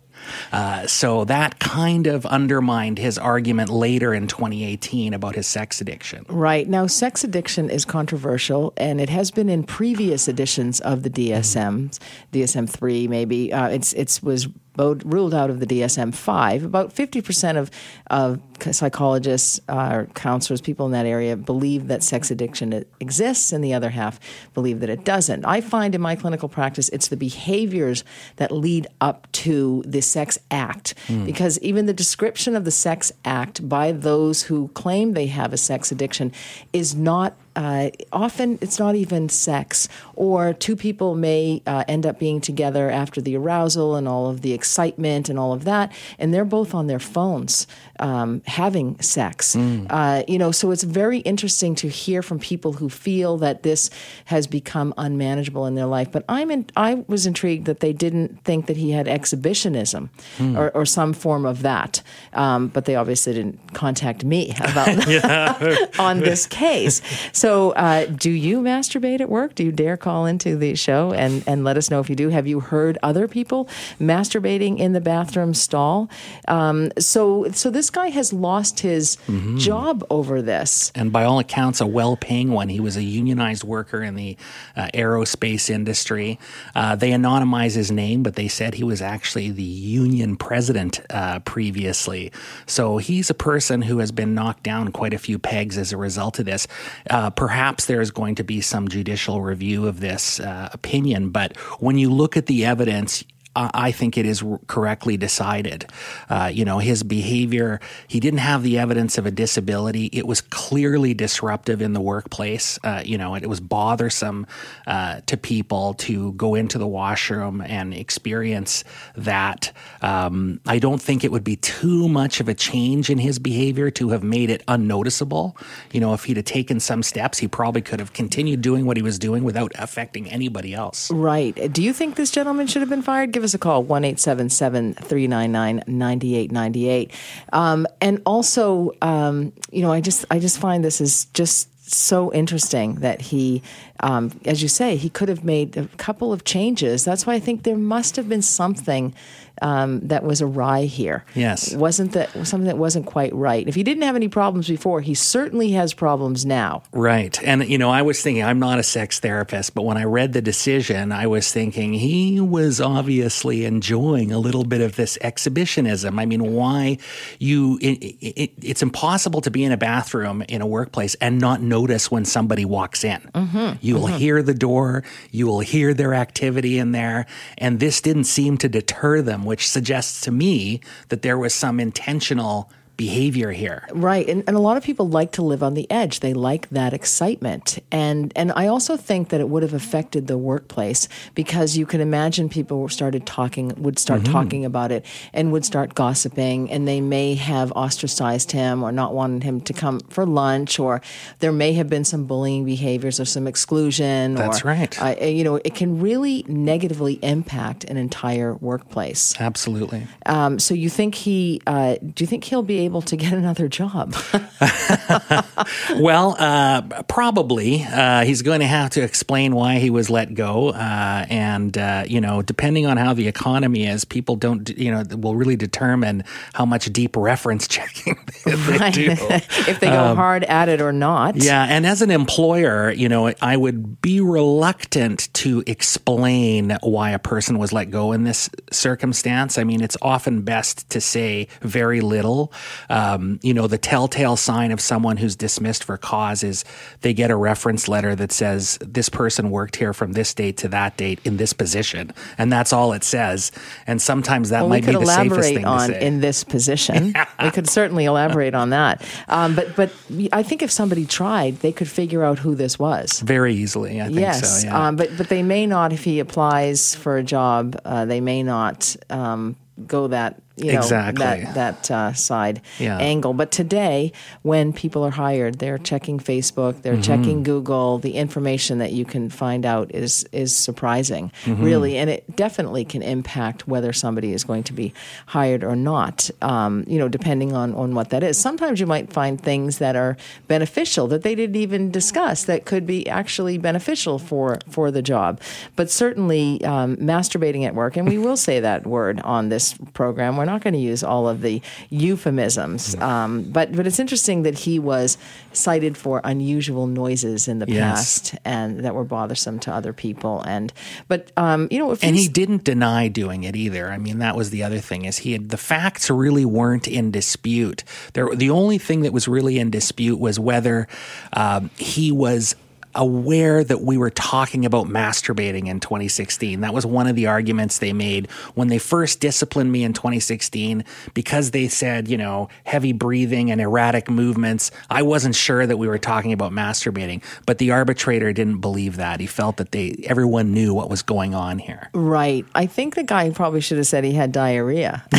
Uh, 0.51 0.87
so 0.87 1.25
that 1.25 1.59
kind 1.59 2.07
of 2.07 2.25
undermined 2.25 2.97
his 2.97 3.17
argument 3.17 3.69
later 3.69 4.13
in 4.13 4.27
2018 4.27 5.13
about 5.13 5.35
his 5.35 5.47
sex 5.47 5.81
addiction. 5.81 6.25
Right. 6.29 6.67
Now, 6.67 6.87
sex 6.87 7.23
addiction 7.23 7.69
is 7.69 7.85
controversial, 7.85 8.73
and 8.77 8.99
it 8.99 9.09
has 9.09 9.31
been 9.31 9.49
in 9.49 9.63
previous 9.63 10.27
editions 10.27 10.79
of 10.81 11.03
the 11.03 11.09
DSM, 11.09 11.97
DSM 12.31 12.69
3, 12.69 13.07
maybe. 13.07 13.53
Uh, 13.53 13.69
it's, 13.69 13.93
it's 13.93 14.21
was 14.21 14.47
ruled 14.77 15.33
out 15.33 15.49
of 15.49 15.59
the 15.59 15.65
DSM 15.65 16.13
5. 16.13 16.63
About 16.63 16.93
50% 16.95 17.57
of, 17.57 17.69
of 18.09 18.39
psychologists, 18.71 19.59
uh, 19.67 20.05
counselors, 20.13 20.61
people 20.61 20.85
in 20.85 20.91
that 20.93 21.05
area 21.05 21.35
believe 21.35 21.87
that 21.87 22.03
sex 22.03 22.31
addiction 22.31 22.85
exists, 22.99 23.51
and 23.51 23.63
the 23.63 23.73
other 23.73 23.89
half 23.89 24.19
believe 24.53 24.79
that 24.79 24.89
it 24.89 25.03
doesn't. 25.03 25.45
I 25.45 25.61
find 25.61 25.93
in 25.93 26.01
my 26.01 26.15
clinical 26.15 26.47
practice 26.47 26.89
it's 26.89 27.09
the 27.09 27.17
behaviors 27.17 28.03
that 28.37 28.51
lead 28.51 28.87
up 29.01 29.29
to 29.33 29.83
the 29.85 30.01
sex 30.01 30.37
act, 30.49 30.95
mm. 31.07 31.25
because 31.25 31.59
even 31.59 31.85
the 31.85 31.93
description 31.93 32.55
of 32.55 32.65
the 32.65 32.71
sex 32.71 33.11
act 33.25 33.67
by 33.67 33.91
those 33.91 34.43
who 34.43 34.69
claim 34.69 35.13
they 35.13 35.27
have 35.27 35.53
a 35.53 35.57
sex 35.57 35.91
addiction 35.91 36.31
is 36.71 36.95
not 36.95 37.35
uh, 37.55 37.89
often 38.11 38.57
it's 38.61 38.79
not 38.79 38.95
even 38.95 39.29
sex, 39.29 39.87
or 40.15 40.53
two 40.53 40.75
people 40.75 41.15
may 41.15 41.61
uh, 41.67 41.83
end 41.87 42.05
up 42.05 42.19
being 42.19 42.41
together 42.41 42.89
after 42.89 43.21
the 43.21 43.35
arousal 43.35 43.95
and 43.95 44.07
all 44.07 44.29
of 44.29 44.41
the 44.41 44.53
excitement 44.53 45.29
and 45.29 45.37
all 45.37 45.53
of 45.53 45.63
that, 45.65 45.91
and 46.19 46.33
they're 46.33 46.45
both 46.45 46.73
on 46.73 46.87
their 46.87 46.99
phones 46.99 47.67
um, 47.99 48.41
having 48.45 48.99
sex. 48.99 49.55
Mm. 49.55 49.87
Uh, 49.89 50.23
you 50.27 50.37
know, 50.37 50.51
so 50.51 50.71
it's 50.71 50.83
very 50.83 51.19
interesting 51.19 51.75
to 51.75 51.87
hear 51.87 52.21
from 52.21 52.39
people 52.39 52.73
who 52.73 52.89
feel 52.89 53.37
that 53.37 53.63
this 53.63 53.89
has 54.25 54.47
become 54.47 54.93
unmanageable 54.97 55.65
in 55.65 55.75
their 55.75 55.85
life. 55.85 56.11
But 56.11 56.25
I'm 56.27 56.51
in, 56.51 56.65
I 56.75 57.03
was 57.07 57.25
intrigued 57.25 57.65
that 57.65 57.79
they 57.79 57.93
didn't 57.93 58.43
think 58.43 58.65
that 58.67 58.77
he 58.77 58.91
had 58.91 59.07
exhibitionism 59.07 60.09
mm. 60.37 60.57
or, 60.57 60.69
or, 60.75 60.85
some 60.85 61.13
form 61.13 61.45
of 61.45 61.61
that. 61.61 62.01
Um, 62.33 62.67
but 62.67 62.85
they 62.85 62.95
obviously 62.95 63.33
didn't 63.33 63.73
contact 63.73 64.23
me 64.25 64.53
about 64.59 64.89
on 65.99 66.19
this 66.19 66.47
case. 66.47 67.01
So, 67.41 67.71
uh, 67.71 68.05
do 68.05 68.29
you 68.29 68.61
masturbate 68.61 69.19
at 69.19 69.27
work? 69.27 69.55
Do 69.55 69.63
you 69.63 69.71
dare 69.71 69.97
call 69.97 70.27
into 70.27 70.55
the 70.55 70.75
show 70.75 71.11
and, 71.11 71.43
and 71.47 71.63
let 71.63 71.75
us 71.75 71.89
know 71.89 71.99
if 71.99 72.07
you 72.07 72.15
do? 72.15 72.29
Have 72.29 72.45
you 72.45 72.59
heard 72.59 72.99
other 73.01 73.27
people 73.27 73.67
masturbating 73.99 74.77
in 74.77 74.93
the 74.93 75.01
bathroom 75.01 75.55
stall? 75.55 76.07
Um, 76.47 76.91
so, 76.99 77.49
so 77.51 77.71
this 77.71 77.89
guy 77.89 78.09
has 78.09 78.31
lost 78.31 78.81
his 78.81 79.17
mm-hmm. 79.27 79.57
job 79.57 80.05
over 80.11 80.43
this. 80.43 80.91
And 80.93 81.11
by 81.11 81.23
all 81.23 81.39
accounts, 81.39 81.81
a 81.81 81.87
well 81.87 82.15
paying 82.15 82.51
one. 82.51 82.69
He 82.69 82.79
was 82.79 82.95
a 82.95 83.01
unionized 83.01 83.63
worker 83.63 84.03
in 84.03 84.13
the 84.13 84.37
uh, 84.75 84.89
aerospace 84.93 85.71
industry. 85.71 86.37
Uh, 86.75 86.95
they 86.95 87.09
anonymized 87.09 87.73
his 87.73 87.91
name, 87.91 88.21
but 88.21 88.35
they 88.35 88.49
said 88.49 88.75
he 88.75 88.83
was 88.83 89.01
actually 89.01 89.49
the 89.49 89.63
union 89.63 90.35
president 90.35 91.01
uh, 91.09 91.39
previously. 91.39 92.31
So 92.67 92.97
he's 92.97 93.31
a 93.31 93.33
person 93.33 93.81
who 93.81 93.97
has 93.97 94.11
been 94.11 94.35
knocked 94.35 94.61
down 94.61 94.91
quite 94.91 95.15
a 95.15 95.17
few 95.17 95.39
pegs 95.39 95.79
as 95.79 95.91
a 95.91 95.97
result 95.97 96.37
of 96.37 96.45
this. 96.45 96.67
Uh, 97.09 97.30
perhaps 97.35 97.85
there's 97.85 98.11
going 98.11 98.35
to 98.35 98.43
be 98.43 98.61
some 98.61 98.87
judicial 98.87 99.41
review 99.41 99.87
of 99.87 99.99
this 99.99 100.39
uh, 100.39 100.69
opinion, 100.73 101.29
but 101.29 101.57
when 101.79 101.97
you 101.97 102.09
look 102.09 102.37
at 102.37 102.45
the 102.45 102.65
evidence, 102.65 103.23
I 103.55 103.91
think 103.91 104.17
it 104.17 104.25
is 104.25 104.43
correctly 104.67 105.17
decided. 105.17 105.85
Uh, 106.29 106.49
you 106.53 106.63
know, 106.63 106.79
his 106.79 107.03
behavior, 107.03 107.81
he 108.07 108.19
didn't 108.19 108.39
have 108.39 108.63
the 108.63 108.79
evidence 108.79 109.17
of 109.17 109.25
a 109.25 109.31
disability. 109.31 110.05
It 110.13 110.25
was 110.25 110.39
clearly 110.39 111.13
disruptive 111.13 111.81
in 111.81 111.91
the 111.91 111.99
workplace. 111.99 112.79
Uh, 112.83 113.01
you 113.03 113.17
know, 113.17 113.35
it 113.35 113.47
was 113.47 113.59
bothersome 113.59 114.47
uh, 114.87 115.21
to 115.25 115.35
people 115.35 115.95
to 115.95 116.31
go 116.33 116.55
into 116.55 116.77
the 116.77 116.87
washroom 116.87 117.61
and 117.61 117.93
experience 117.93 118.85
that. 119.17 119.73
Um, 120.01 120.61
I 120.65 120.79
don't 120.79 121.01
think 121.01 121.25
it 121.25 121.31
would 121.31 121.43
be 121.43 121.57
too 121.57 122.07
much 122.07 122.39
of 122.39 122.47
a 122.47 122.53
change 122.53 123.09
in 123.09 123.17
his 123.17 123.37
behavior 123.37 123.91
to 123.91 124.09
have 124.09 124.23
made 124.23 124.49
it 124.49 124.63
unnoticeable. 124.69 125.57
You 125.91 125.99
know, 125.99 126.13
if 126.13 126.23
he'd 126.23 126.37
have 126.37 126.45
taken 126.45 126.79
some 126.79 127.03
steps, 127.03 127.37
he 127.37 127.49
probably 127.49 127.81
could 127.81 127.99
have 127.99 128.13
continued 128.13 128.61
doing 128.61 128.85
what 128.85 128.95
he 128.95 129.03
was 129.03 129.19
doing 129.19 129.43
without 129.43 129.73
affecting 129.75 130.29
anybody 130.29 130.73
else. 130.73 131.11
Right. 131.11 131.73
Do 131.73 131.83
you 131.83 131.91
think 131.91 132.15
this 132.15 132.31
gentleman 132.31 132.67
should 132.67 132.81
have 132.81 132.89
been 132.89 133.01
fired? 133.01 133.40
Give 133.41 133.45
us 133.45 133.55
a 133.55 133.57
call, 133.57 133.81
1 133.81 134.03
399 134.03 135.83
9898. 135.87 137.11
Um, 137.51 137.87
and 137.99 138.21
also, 138.23 138.91
um, 139.01 139.51
you 139.71 139.81
know, 139.81 139.91
I 139.91 139.99
just, 139.99 140.25
I 140.29 140.37
just 140.37 140.59
find 140.59 140.85
this 140.85 141.01
is 141.01 141.25
just 141.33 141.67
so 141.91 142.31
interesting 142.33 142.95
that 142.95 143.19
he, 143.19 143.63
um, 144.01 144.31
as 144.45 144.61
you 144.61 144.67
say, 144.67 144.95
he 144.95 145.09
could 145.09 145.27
have 145.27 145.43
made 145.43 145.75
a 145.75 145.87
couple 145.97 146.31
of 146.31 146.43
changes. 146.43 147.03
That's 147.03 147.25
why 147.25 147.33
I 147.33 147.39
think 147.39 147.63
there 147.63 147.75
must 147.75 148.15
have 148.15 148.29
been 148.29 148.43
something 148.43 149.15
um, 149.61 149.99
that 150.07 150.23
was 150.23 150.41
awry 150.41 150.85
here. 150.85 151.23
Yes, 151.35 151.73
wasn't 151.73 152.13
that 152.13 152.29
something 152.47 152.65
that 152.65 152.77
wasn't 152.77 153.05
quite 153.05 153.33
right? 153.33 153.67
If 153.67 153.75
he 153.75 153.83
didn't 153.83 154.03
have 154.03 154.15
any 154.15 154.27
problems 154.27 154.67
before, 154.67 155.01
he 155.01 155.13
certainly 155.13 155.71
has 155.71 155.93
problems 155.93 156.45
now. 156.45 156.83
Right, 156.91 157.41
and 157.43 157.67
you 157.67 157.77
know, 157.77 157.89
I 157.89 158.01
was 158.01 158.21
thinking 158.21 158.43
I'm 158.43 158.59
not 158.59 158.79
a 158.79 158.83
sex 158.83 159.19
therapist, 159.19 159.73
but 159.73 159.83
when 159.83 159.97
I 159.97 160.03
read 160.03 160.33
the 160.33 160.41
decision, 160.41 161.11
I 161.11 161.27
was 161.27 161.51
thinking 161.51 161.93
he 161.93 162.39
was 162.39 162.81
obviously 162.81 163.65
enjoying 163.65 164.31
a 164.31 164.39
little 164.39 164.63
bit 164.63 164.81
of 164.81 164.95
this 164.95 165.17
exhibitionism. 165.21 166.19
I 166.19 166.25
mean, 166.25 166.53
why 166.53 166.97
you? 167.39 167.77
It, 167.81 168.15
it, 168.21 168.51
it's 168.61 168.81
impossible 168.81 169.41
to 169.41 169.51
be 169.51 169.63
in 169.63 169.71
a 169.71 169.77
bathroom 169.77 170.43
in 170.47 170.61
a 170.61 170.67
workplace 170.67 171.15
and 171.15 171.39
not 171.39 171.61
notice 171.61 172.09
when 172.09 172.25
somebody 172.25 172.65
walks 172.65 173.03
in. 173.03 173.21
Mm-hmm. 173.33 173.77
You 173.81 173.95
will 173.95 174.07
mm-hmm. 174.07 174.17
hear 174.17 174.43
the 174.43 174.53
door, 174.53 175.03
you 175.31 175.47
will 175.47 175.59
hear 175.59 175.93
their 175.93 176.13
activity 176.13 176.77
in 176.77 176.91
there, 176.91 177.25
and 177.57 177.79
this 177.79 178.01
didn't 178.01 178.25
seem 178.25 178.57
to 178.57 178.69
deter 178.69 179.21
them 179.21 179.45
which 179.51 179.67
suggests 179.67 180.21
to 180.21 180.31
me 180.31 180.79
that 181.09 181.23
there 181.23 181.37
was 181.37 181.53
some 181.53 181.77
intentional 181.77 182.71
behavior 183.01 183.51
here. 183.51 183.87
Right. 183.93 184.29
And, 184.29 184.43
and 184.45 184.55
a 184.55 184.59
lot 184.59 184.77
of 184.77 184.83
people 184.83 185.09
like 185.09 185.31
to 185.31 185.41
live 185.41 185.63
on 185.63 185.73
the 185.73 185.89
edge. 185.89 186.19
They 186.19 186.35
like 186.35 186.69
that 186.69 186.93
excitement. 186.93 187.79
And 187.91 188.31
and 188.35 188.51
I 188.55 188.67
also 188.67 188.95
think 188.95 189.29
that 189.29 189.41
it 189.41 189.49
would 189.49 189.63
have 189.63 189.73
affected 189.73 190.27
the 190.27 190.37
workplace 190.37 191.07
because 191.33 191.75
you 191.75 191.87
can 191.87 191.99
imagine 191.99 192.47
people 192.47 192.87
started 192.89 193.25
talking 193.25 193.73
would 193.77 193.97
start 193.97 194.21
mm-hmm. 194.21 194.33
talking 194.33 194.65
about 194.65 194.91
it 194.91 195.03
and 195.33 195.51
would 195.51 195.65
start 195.65 195.95
gossiping 195.95 196.69
and 196.69 196.87
they 196.87 197.01
may 197.01 197.33
have 197.33 197.71
ostracized 197.71 198.51
him 198.51 198.83
or 198.83 198.91
not 198.91 199.15
wanted 199.15 199.41
him 199.41 199.61
to 199.61 199.73
come 199.73 199.99
for 200.15 200.23
lunch 200.27 200.79
or 200.79 201.01
there 201.39 201.51
may 201.51 201.73
have 201.73 201.89
been 201.89 202.05
some 202.05 202.25
bullying 202.25 202.65
behaviors 202.65 203.19
or 203.19 203.25
some 203.25 203.47
exclusion 203.47 204.35
That's 204.35 204.63
or, 204.63 204.67
right. 204.67 205.01
Uh, 205.01 205.15
you 205.25 205.43
know, 205.43 205.55
it 205.55 205.73
can 205.73 205.99
really 205.99 206.45
negatively 206.47 207.13
impact 207.23 207.83
an 207.85 207.97
entire 207.97 208.53
workplace. 208.55 209.33
Absolutely. 209.39 210.05
Um, 210.27 210.59
so 210.59 210.75
you 210.75 210.89
think 210.89 211.15
he 211.15 211.61
uh, 211.65 211.95
do 211.95 212.23
you 212.23 212.27
think 212.27 212.43
he'll 212.43 212.61
be 212.61 212.79
able 212.81 212.90
able 212.91 213.01
to 213.01 213.15
get 213.15 213.31
another 213.31 213.69
job? 213.69 214.13
well, 215.95 216.35
uh, 216.37 216.81
probably. 217.03 217.83
Uh, 217.83 218.25
he's 218.25 218.41
going 218.41 218.59
to 218.59 218.67
have 218.67 218.89
to 218.91 219.01
explain 219.01 219.55
why 219.55 219.79
he 219.79 219.89
was 219.89 220.09
let 220.09 220.33
go. 220.33 220.71
Uh, 220.71 221.25
and, 221.29 221.77
uh, 221.77 222.03
you 222.05 222.19
know, 222.19 222.41
depending 222.41 222.85
on 222.85 222.97
how 222.97 223.13
the 223.13 223.29
economy 223.29 223.87
is, 223.87 224.03
people 224.03 224.35
don't, 224.35 224.69
you 224.77 224.91
know, 224.91 225.03
will 225.15 225.37
really 225.37 225.55
determine 225.55 226.25
how 226.53 226.65
much 226.65 226.91
deep 226.91 227.15
reference 227.15 227.65
checking 227.69 228.19
they, 228.43 228.55
right. 228.55 228.93
do. 228.93 229.11
if 229.11 229.79
they 229.79 229.87
go 229.87 230.07
um, 230.07 230.17
hard 230.17 230.43
at 230.43 230.67
it 230.67 230.81
or 230.81 230.91
not. 230.91 231.37
Yeah. 231.37 231.63
And 231.63 231.85
as 231.85 232.01
an 232.01 232.11
employer, 232.11 232.91
you 232.91 233.07
know, 233.07 233.33
I 233.41 233.55
would 233.55 234.01
be 234.01 234.19
reluctant 234.19 235.33
to 235.35 235.63
explain 235.65 236.77
why 236.81 237.11
a 237.11 237.19
person 237.19 237.57
was 237.57 237.71
let 237.71 237.89
go 237.89 238.11
in 238.11 238.25
this 238.25 238.49
circumstance. 238.69 239.57
I 239.57 239.63
mean, 239.63 239.81
it's 239.81 239.95
often 240.01 240.41
best 240.41 240.89
to 240.89 240.99
say 240.99 241.47
very 241.61 242.01
little 242.01 242.51
um, 242.89 243.39
you 243.41 243.53
know, 243.53 243.67
the 243.67 243.77
telltale 243.77 244.35
sign 244.35 244.71
of 244.71 244.81
someone 244.81 245.17
who's 245.17 245.35
dismissed 245.35 245.83
for 245.83 245.97
cause 245.97 246.43
is 246.43 246.63
they 247.01 247.13
get 247.13 247.31
a 247.31 247.35
reference 247.35 247.87
letter 247.87 248.15
that 248.15 248.31
says 248.31 248.77
this 248.81 249.09
person 249.09 249.49
worked 249.49 249.75
here 249.75 249.93
from 249.93 250.13
this 250.13 250.33
date 250.33 250.57
to 250.57 250.67
that 250.69 250.97
date 250.97 251.19
in 251.23 251.37
this 251.37 251.53
position, 251.53 252.13
and 252.37 252.51
that's 252.51 252.73
all 252.73 252.93
it 252.93 253.03
says. 253.03 253.51
And 253.87 254.01
sometimes 254.01 254.49
that 254.49 254.61
well, 254.61 254.69
might 254.69 254.85
be 254.85 254.93
the 254.93 255.05
safest 255.05 255.53
thing 255.53 255.65
on 255.65 255.89
to 255.89 255.95
say. 255.95 256.05
in 256.05 256.21
this 256.21 256.43
position. 256.43 257.13
we 257.43 257.51
could 257.51 257.69
certainly 257.69 258.05
elaborate 258.05 258.53
on 258.53 258.69
that. 258.71 259.03
Um, 259.27 259.55
but 259.55 259.75
but 259.75 259.91
I 260.31 260.43
think 260.43 260.61
if 260.61 260.71
somebody 260.71 261.05
tried, 261.05 261.57
they 261.57 261.71
could 261.71 261.89
figure 261.89 262.23
out 262.23 262.39
who 262.39 262.55
this 262.55 262.77
was 262.77 263.19
very 263.21 263.53
easily. 263.53 264.01
I 264.01 264.05
think 264.05 264.19
yes, 264.19 264.61
so. 264.61 264.67
Yeah. 264.67 264.87
Um, 264.87 264.95
but 264.95 265.15
but 265.17 265.29
they 265.29 265.43
may 265.43 265.65
not 265.65 265.93
if 265.93 266.03
he 266.03 266.19
applies 266.19 266.95
for 266.95 267.17
a 267.17 267.23
job. 267.23 267.79
Uh, 267.85 268.05
they 268.05 268.21
may 268.21 268.43
not 268.43 268.95
um, 269.09 269.55
go 269.87 270.07
that 270.07 270.41
you 270.57 270.73
know 270.73 270.79
exactly. 270.79 271.23
that 271.23 271.55
that 271.55 271.91
uh, 271.91 272.13
side 272.13 272.61
yeah. 272.79 272.97
angle. 272.97 273.33
But 273.33 273.51
today, 273.51 274.11
when 274.41 274.73
people 274.73 275.03
are 275.03 275.11
hired, 275.11 275.59
they're 275.59 275.77
checking 275.77 276.19
Facebook, 276.19 276.81
they're 276.81 276.93
mm-hmm. 276.93 277.01
checking 277.01 277.43
Google. 277.43 277.99
The 277.99 278.13
information 278.13 278.79
that 278.79 278.91
you 278.91 279.05
can 279.05 279.29
find 279.29 279.65
out 279.65 279.93
is 279.93 280.25
is 280.31 280.55
surprising, 280.55 281.31
mm-hmm. 281.45 281.63
really, 281.63 281.97
and 281.97 282.09
it 282.09 282.35
definitely 282.35 282.85
can 282.85 283.01
impact 283.01 283.67
whether 283.67 283.93
somebody 283.93 284.33
is 284.33 284.43
going 284.43 284.63
to 284.63 284.73
be 284.73 284.93
hired 285.27 285.63
or 285.63 285.75
not. 285.75 286.29
Um, 286.41 286.83
you 286.87 286.99
know, 286.99 287.07
depending 287.07 287.53
on 287.53 287.73
on 287.73 287.95
what 287.95 288.09
that 288.09 288.23
is. 288.23 288.37
Sometimes 288.37 288.79
you 288.79 288.85
might 288.85 289.11
find 289.11 289.41
things 289.41 289.77
that 289.77 289.95
are 289.95 290.17
beneficial 290.47 291.07
that 291.07 291.23
they 291.23 291.35
didn't 291.35 291.55
even 291.55 291.91
discuss 291.91 292.43
that 292.45 292.65
could 292.65 292.85
be 292.85 293.07
actually 293.07 293.57
beneficial 293.57 294.19
for 294.19 294.59
for 294.69 294.91
the 294.91 295.01
job. 295.01 295.39
But 295.75 295.89
certainly, 295.89 296.63
um, 296.65 296.97
masturbating 296.97 297.65
at 297.65 297.75
work, 297.75 297.95
and 297.97 298.07
we 298.07 298.17
will 298.17 298.37
say 298.37 298.59
that 298.59 298.85
word 298.85 299.19
on 299.21 299.49
this 299.49 299.75
program. 299.93 300.37
We're 300.41 300.45
not 300.45 300.63
going 300.63 300.73
to 300.73 300.79
use 300.79 301.03
all 301.03 301.29
of 301.29 301.41
the 301.41 301.61
euphemisms, 301.91 302.95
um, 302.95 303.43
but 303.43 303.75
but 303.75 303.85
it's 303.85 303.99
interesting 303.99 304.41
that 304.41 304.57
he 304.57 304.79
was 304.79 305.19
cited 305.53 305.95
for 305.95 306.19
unusual 306.23 306.87
noises 306.87 307.47
in 307.47 307.59
the 307.59 307.67
yes. 307.67 308.31
past 308.31 308.35
and 308.43 308.79
that 308.79 308.95
were 308.95 309.03
bothersome 309.03 309.59
to 309.59 309.71
other 309.71 309.93
people. 309.93 310.41
And 310.41 310.73
but 311.07 311.31
um, 311.37 311.67
you 311.69 311.77
know, 311.77 311.95
and 312.01 312.15
he 312.15 312.27
didn't 312.27 312.63
deny 312.63 313.07
doing 313.07 313.43
it 313.43 313.55
either. 313.55 313.91
I 313.91 313.99
mean, 313.99 314.17
that 314.17 314.35
was 314.35 314.49
the 314.49 314.63
other 314.63 314.79
thing 314.79 315.05
is 315.05 315.19
he 315.19 315.33
had 315.33 315.49
the 315.49 315.57
facts 315.57 316.09
really 316.09 316.43
weren't 316.43 316.87
in 316.87 317.11
dispute. 317.11 317.83
There, 318.13 318.35
the 318.35 318.49
only 318.49 318.79
thing 318.79 319.01
that 319.01 319.13
was 319.13 319.27
really 319.27 319.59
in 319.59 319.69
dispute 319.69 320.19
was 320.19 320.39
whether 320.39 320.87
um, 321.33 321.69
he 321.77 322.11
was 322.11 322.55
aware 322.95 323.63
that 323.63 323.81
we 323.81 323.97
were 323.97 324.09
talking 324.09 324.65
about 324.65 324.87
masturbating 324.87 325.67
in 325.67 325.79
2016. 325.79 326.61
That 326.61 326.73
was 326.73 326.85
one 326.85 327.07
of 327.07 327.15
the 327.15 327.27
arguments 327.27 327.79
they 327.79 327.93
made 327.93 328.29
when 328.55 328.67
they 328.67 328.77
first 328.77 329.19
disciplined 329.19 329.71
me 329.71 329.83
in 329.83 329.93
2016 329.93 330.83
because 331.13 331.51
they 331.51 331.67
said, 331.67 332.07
you 332.07 332.17
know, 332.17 332.49
heavy 332.65 332.93
breathing 332.93 333.51
and 333.51 333.61
erratic 333.61 334.09
movements. 334.09 334.71
I 334.89 335.01
wasn't 335.01 335.35
sure 335.35 335.65
that 335.65 335.77
we 335.77 335.87
were 335.87 335.97
talking 335.97 336.33
about 336.33 336.51
masturbating, 336.51 337.23
but 337.45 337.57
the 337.57 337.71
arbitrator 337.71 338.33
didn't 338.33 338.59
believe 338.59 338.97
that. 338.97 339.19
He 339.19 339.27
felt 339.27 339.57
that 339.57 339.71
they 339.71 340.03
everyone 340.07 340.53
knew 340.53 340.73
what 340.73 340.89
was 340.89 341.01
going 341.01 341.33
on 341.35 341.59
here. 341.59 341.89
Right. 341.93 342.45
I 342.55 342.65
think 342.65 342.95
the 342.95 343.03
guy 343.03 343.29
probably 343.29 343.61
should 343.61 343.77
have 343.77 343.87
said 343.87 344.03
he 344.03 344.13
had 344.13 344.31
diarrhea. 344.31 345.03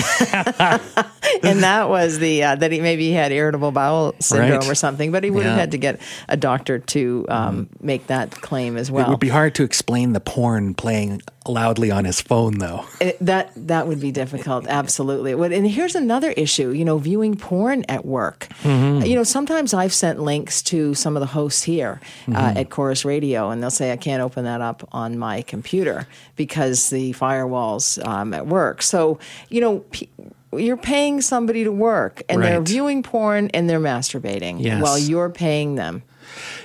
and 1.42 1.62
that 1.62 1.88
was 1.88 2.18
the 2.18 2.42
uh, 2.44 2.54
that 2.56 2.72
he 2.72 2.80
maybe 2.80 3.04
he 3.08 3.12
had 3.12 3.32
irritable 3.32 3.70
bowel 3.72 4.14
syndrome 4.20 4.60
Right. 4.60 4.68
or 4.68 4.74
something, 4.74 5.12
but 5.12 5.24
he 5.24 5.30
would 5.30 5.44
have 5.44 5.58
had 5.58 5.70
to 5.72 5.78
get 5.78 6.00
a 6.28 6.36
doctor 6.36 6.78
to 6.78 7.26
um, 7.28 7.61
make 7.80 8.06
that 8.08 8.30
claim 8.40 8.76
as 8.76 8.90
well. 8.90 9.06
It 9.06 9.10
would 9.10 9.20
be 9.20 9.28
hard 9.28 9.54
to 9.56 9.62
explain 9.64 10.12
the 10.12 10.20
porn 10.20 10.74
playing 10.74 11.22
loudly 11.46 11.90
on 11.90 12.04
his 12.04 12.20
phone, 12.20 12.58
though. 12.58 12.84
It- 13.00 13.18
that 13.20 13.52
that 13.56 13.86
would 13.88 14.00
be 14.00 14.12
difficult. 14.12 14.66
Absolutely. 14.68 15.32
And 15.56 15.66
here's 15.66 15.94
another 15.94 16.30
issue. 16.32 16.70
You 16.70 16.84
know, 16.84 16.98
viewing 16.98 17.36
porn 17.36 17.84
at 17.88 18.04
work. 18.04 18.48
You 18.64 19.14
know, 19.14 19.24
sometimes 19.24 19.74
I've 19.74 19.92
sent 19.94 20.20
links 20.20 20.62
to 20.62 20.94
some 20.94 21.16
of 21.16 21.20
the 21.20 21.26
hosts 21.26 21.62
here 21.62 22.00
uh, 22.28 22.54
at 22.56 22.70
Corus 22.70 23.04
Radio, 23.04 23.50
and 23.50 23.62
they'll 23.62 23.70
say 23.70 23.92
I 23.92 23.96
can't 23.96 24.22
open 24.22 24.44
that 24.44 24.60
up 24.60 24.88
on 24.92 25.18
my 25.18 25.42
computer 25.42 26.06
because 26.36 26.90
the 26.90 27.12
firewalls 27.14 28.04
um, 28.06 28.34
at 28.34 28.46
work. 28.46 28.82
So 28.82 29.18
you 29.48 29.60
know. 29.60 29.78
P- 29.90 30.08
you're 30.54 30.76
paying 30.76 31.22
somebody 31.22 31.64
to 31.64 31.72
work 31.72 32.20
and 32.28 32.42
they're 32.42 32.60
viewing 32.60 33.02
porn 33.02 33.48
and 33.54 33.70
they're 33.70 33.80
masturbating 33.80 34.62
Yes. 34.62 34.82
while 34.82 34.98
you're 34.98 35.30
paying 35.30 35.76
them. 35.76 36.02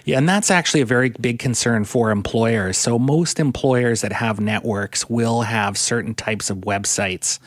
Yeah, 0.08 0.20
and 0.20 0.30
that's 0.30 0.50
actually 0.50 0.80
a 0.80 0.86
very 0.86 1.10
big 1.10 1.38
concern 1.38 1.84
for 1.84 2.12
employers. 2.12 2.78
So, 2.78 2.98
most 2.98 3.42
employers 3.42 4.00
that 4.04 4.14
have 4.14 4.40
networks 4.40 5.10
will 5.10 5.42
have 5.42 5.78
certain 5.78 6.16
types 6.16 6.50
of 6.50 6.60
websites 6.60 7.40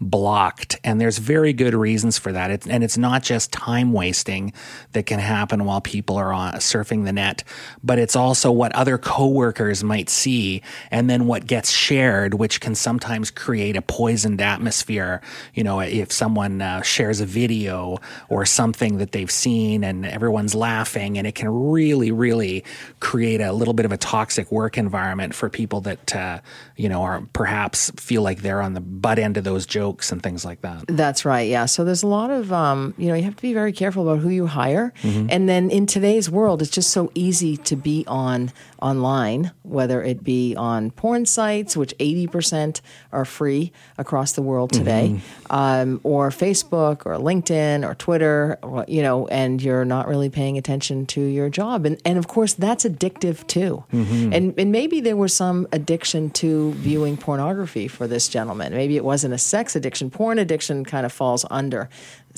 blocked, 0.00 0.80
and 0.82 1.00
there's 1.00 1.18
very 1.18 1.52
good 1.52 1.74
reasons 1.74 2.18
for 2.18 2.32
that. 2.32 2.50
It's, 2.50 2.66
and 2.66 2.82
it's 2.82 2.98
not 2.98 3.22
just 3.22 3.52
time 3.52 3.92
wasting 3.92 4.52
that 4.94 5.06
can 5.06 5.20
happen 5.20 5.64
while 5.64 5.80
people 5.80 6.16
are 6.16 6.32
on, 6.32 6.54
surfing 6.54 7.04
the 7.04 7.12
net, 7.12 7.44
but 7.84 8.00
it's 8.00 8.16
also 8.16 8.50
what 8.50 8.74
other 8.74 8.98
coworkers 8.98 9.84
might 9.84 10.10
see, 10.10 10.60
and 10.90 11.08
then 11.08 11.28
what 11.28 11.46
gets 11.46 11.70
shared, 11.70 12.34
which 12.34 12.60
can 12.60 12.74
sometimes 12.74 13.30
create 13.30 13.76
a 13.76 13.82
poisoned 13.82 14.40
atmosphere. 14.40 15.20
You 15.54 15.62
know, 15.62 15.78
if 15.80 16.10
someone 16.10 16.62
uh, 16.62 16.82
shares 16.82 17.20
a 17.20 17.26
video 17.26 17.98
or 18.28 18.44
something 18.44 18.98
that 18.98 19.12
they've 19.12 19.30
seen, 19.30 19.84
and 19.84 20.04
everyone's 20.04 20.56
laughing, 20.56 21.16
and 21.16 21.24
it 21.24 21.36
can 21.36 21.48
really, 21.48 22.07
really 22.10 22.64
create 23.00 23.40
a 23.40 23.52
little 23.52 23.74
bit 23.74 23.86
of 23.86 23.92
a 23.92 23.96
toxic 23.96 24.50
work 24.50 24.78
environment 24.78 25.34
for 25.34 25.48
people 25.48 25.80
that 25.82 26.16
uh, 26.16 26.40
you 26.76 26.88
know 26.88 27.02
are 27.02 27.22
perhaps 27.32 27.90
feel 27.96 28.22
like 28.22 28.42
they're 28.42 28.62
on 28.62 28.74
the 28.74 28.80
butt 28.80 29.18
end 29.18 29.36
of 29.36 29.44
those 29.44 29.66
jokes 29.66 30.12
and 30.12 30.22
things 30.22 30.44
like 30.44 30.60
that. 30.62 30.84
That's 30.88 31.24
right. 31.24 31.48
Yeah. 31.48 31.66
So 31.66 31.84
there's 31.84 32.02
a 32.02 32.06
lot 32.06 32.30
of, 32.30 32.52
um, 32.52 32.94
you 32.96 33.08
know, 33.08 33.14
you 33.14 33.22
have 33.22 33.36
to 33.36 33.42
be 33.42 33.54
very 33.54 33.72
careful 33.72 34.08
about 34.08 34.22
who 34.22 34.28
you 34.28 34.46
hire. 34.46 34.92
And 35.30 35.48
then 35.48 35.70
in 35.70 35.86
today's 35.86 36.30
world, 36.30 36.62
it's 36.62 36.70
just 36.70 36.90
so 36.90 37.10
easy 37.14 37.56
to 37.58 37.76
be 37.76 38.04
on 38.06 38.52
online, 38.80 39.50
whether 39.62 40.02
it 40.02 40.22
be 40.22 40.54
on 40.56 40.90
porn 40.92 41.26
sites, 41.26 41.76
which 41.76 41.96
80% 41.98 42.80
are 43.12 43.24
free 43.24 43.72
across 43.96 44.32
the 44.32 44.42
world 44.42 44.72
today, 44.72 45.20
um, 45.50 46.00
or 46.04 46.30
Facebook 46.30 47.04
or 47.04 47.16
LinkedIn 47.16 47.88
or 47.88 47.94
Twitter, 47.94 48.58
or, 48.62 48.84
you 48.86 49.02
know, 49.02 49.26
and 49.28 49.60
you're 49.60 49.84
not 49.84 50.06
really 50.06 50.30
paying 50.30 50.58
attention 50.58 51.06
to 51.06 51.20
your 51.20 51.50
job. 51.50 51.86
And, 51.86 51.97
and 52.04 52.18
of 52.18 52.28
course, 52.28 52.54
that's 52.54 52.84
addictive 52.84 53.46
too. 53.46 53.84
Mm-hmm. 53.92 54.32
And, 54.32 54.58
and 54.58 54.72
maybe 54.72 55.00
there 55.00 55.16
was 55.16 55.32
some 55.32 55.66
addiction 55.72 56.30
to 56.30 56.72
viewing 56.72 57.16
pornography 57.16 57.88
for 57.88 58.06
this 58.06 58.28
gentleman. 58.28 58.72
Maybe 58.72 58.96
it 58.96 59.04
wasn't 59.04 59.34
a 59.34 59.38
sex 59.38 59.76
addiction. 59.76 60.10
Porn 60.10 60.38
addiction 60.38 60.84
kind 60.84 61.04
of 61.04 61.12
falls 61.12 61.44
under 61.50 61.88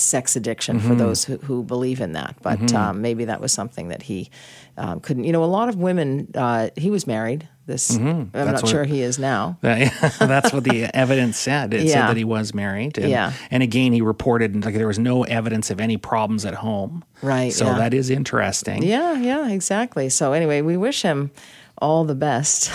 sex 0.03 0.37
addiction 0.37 0.81
for 0.81 0.95
those 0.95 1.25
who, 1.25 1.37
who 1.39 1.63
believe 1.63 2.01
in 2.01 2.13
that. 2.13 2.37
But 2.43 2.73
um, 2.73 3.01
maybe 3.03 3.27
that 3.27 3.41
was 3.41 3.53
something 3.53 3.89
that 3.89 4.03
he 4.03 4.31
um, 4.77 5.01
couldn't. 5.01 5.25
You 5.25 5.33
know, 5.33 5.45
a 5.45 5.47
lot 5.47 5.69
of 5.69 5.77
women. 5.77 6.29
Uh, 6.35 6.71
he 6.77 6.91
was 6.91 7.07
married. 7.07 7.49
This 7.67 7.97
I'm 7.97 8.31
not 8.35 8.63
what- 8.63 8.69
sure 8.69 8.85
he 8.85 9.01
is 9.03 9.19
now. 9.19 9.57
That's 9.63 10.53
what 10.53 10.65
the 10.65 10.85
evidence 10.95 11.37
said. 11.39 11.73
It 11.73 11.83
Yeah. 11.83 11.93
said 11.93 12.09
that 12.09 12.17
he 12.17 12.25
was 12.25 12.53
married. 12.53 12.99
And, 12.99 13.09
Yeah. 13.09 13.33
and 13.51 13.63
again, 13.63 13.93
he 13.93 14.01
reported 14.01 14.65
like 14.65 14.75
there 14.75 14.89
was 14.89 14.99
no 14.99 15.23
evidence 15.25 15.71
of 15.71 15.81
any 15.81 15.97
problems 15.97 16.45
at 16.45 16.55
home. 16.55 17.05
Right, 17.23 17.53
So 17.53 17.67
yeah. 17.67 17.79
that 17.79 17.95
is 17.95 18.11
interesting. 18.11 18.83
Yeah, 18.83 19.13
yeah, 19.21 19.49
exactly. 19.51 20.09
So 20.09 20.33
anyway, 20.33 20.63
we 20.63 20.77
wish 20.77 21.03
him 21.03 21.31
all 21.79 22.05
the 22.05 22.15
best. 22.17 22.71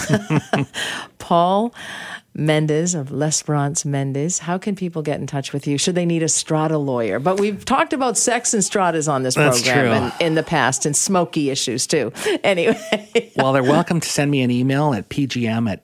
Paul 1.19 1.73
Mendes 2.35 2.93
of 2.93 3.11
L'Esperance 3.11 3.85
Mendes. 3.85 4.39
How 4.39 4.57
can 4.57 4.75
people 4.75 5.01
get 5.01 5.21
in 5.21 5.27
touch 5.27 5.53
with 5.53 5.65
you? 5.65 5.77
Should 5.77 5.95
they 5.95 6.05
need 6.05 6.21
a 6.21 6.27
strata 6.27 6.77
lawyer? 6.77 7.17
But 7.17 7.39
we've 7.39 7.63
talked 7.63 7.93
about 7.93 8.17
sex 8.17 8.53
and 8.53 8.63
stratas 8.63 9.07
on 9.07 9.23
this 9.23 9.35
That's 9.35 9.61
program 9.61 10.11
in, 10.19 10.27
in 10.27 10.35
the 10.35 10.43
past 10.43 10.85
and 10.85 10.95
smoky 10.95 11.49
issues 11.49 11.87
too. 11.87 12.11
Anyway, 12.43 13.31
well, 13.35 13.53
they're 13.53 13.63
welcome 13.63 13.99
to 13.99 14.07
send 14.07 14.29
me 14.29 14.41
an 14.41 14.51
email 14.51 14.93
at 14.93 15.09
pgm 15.09 15.71
at 15.71 15.81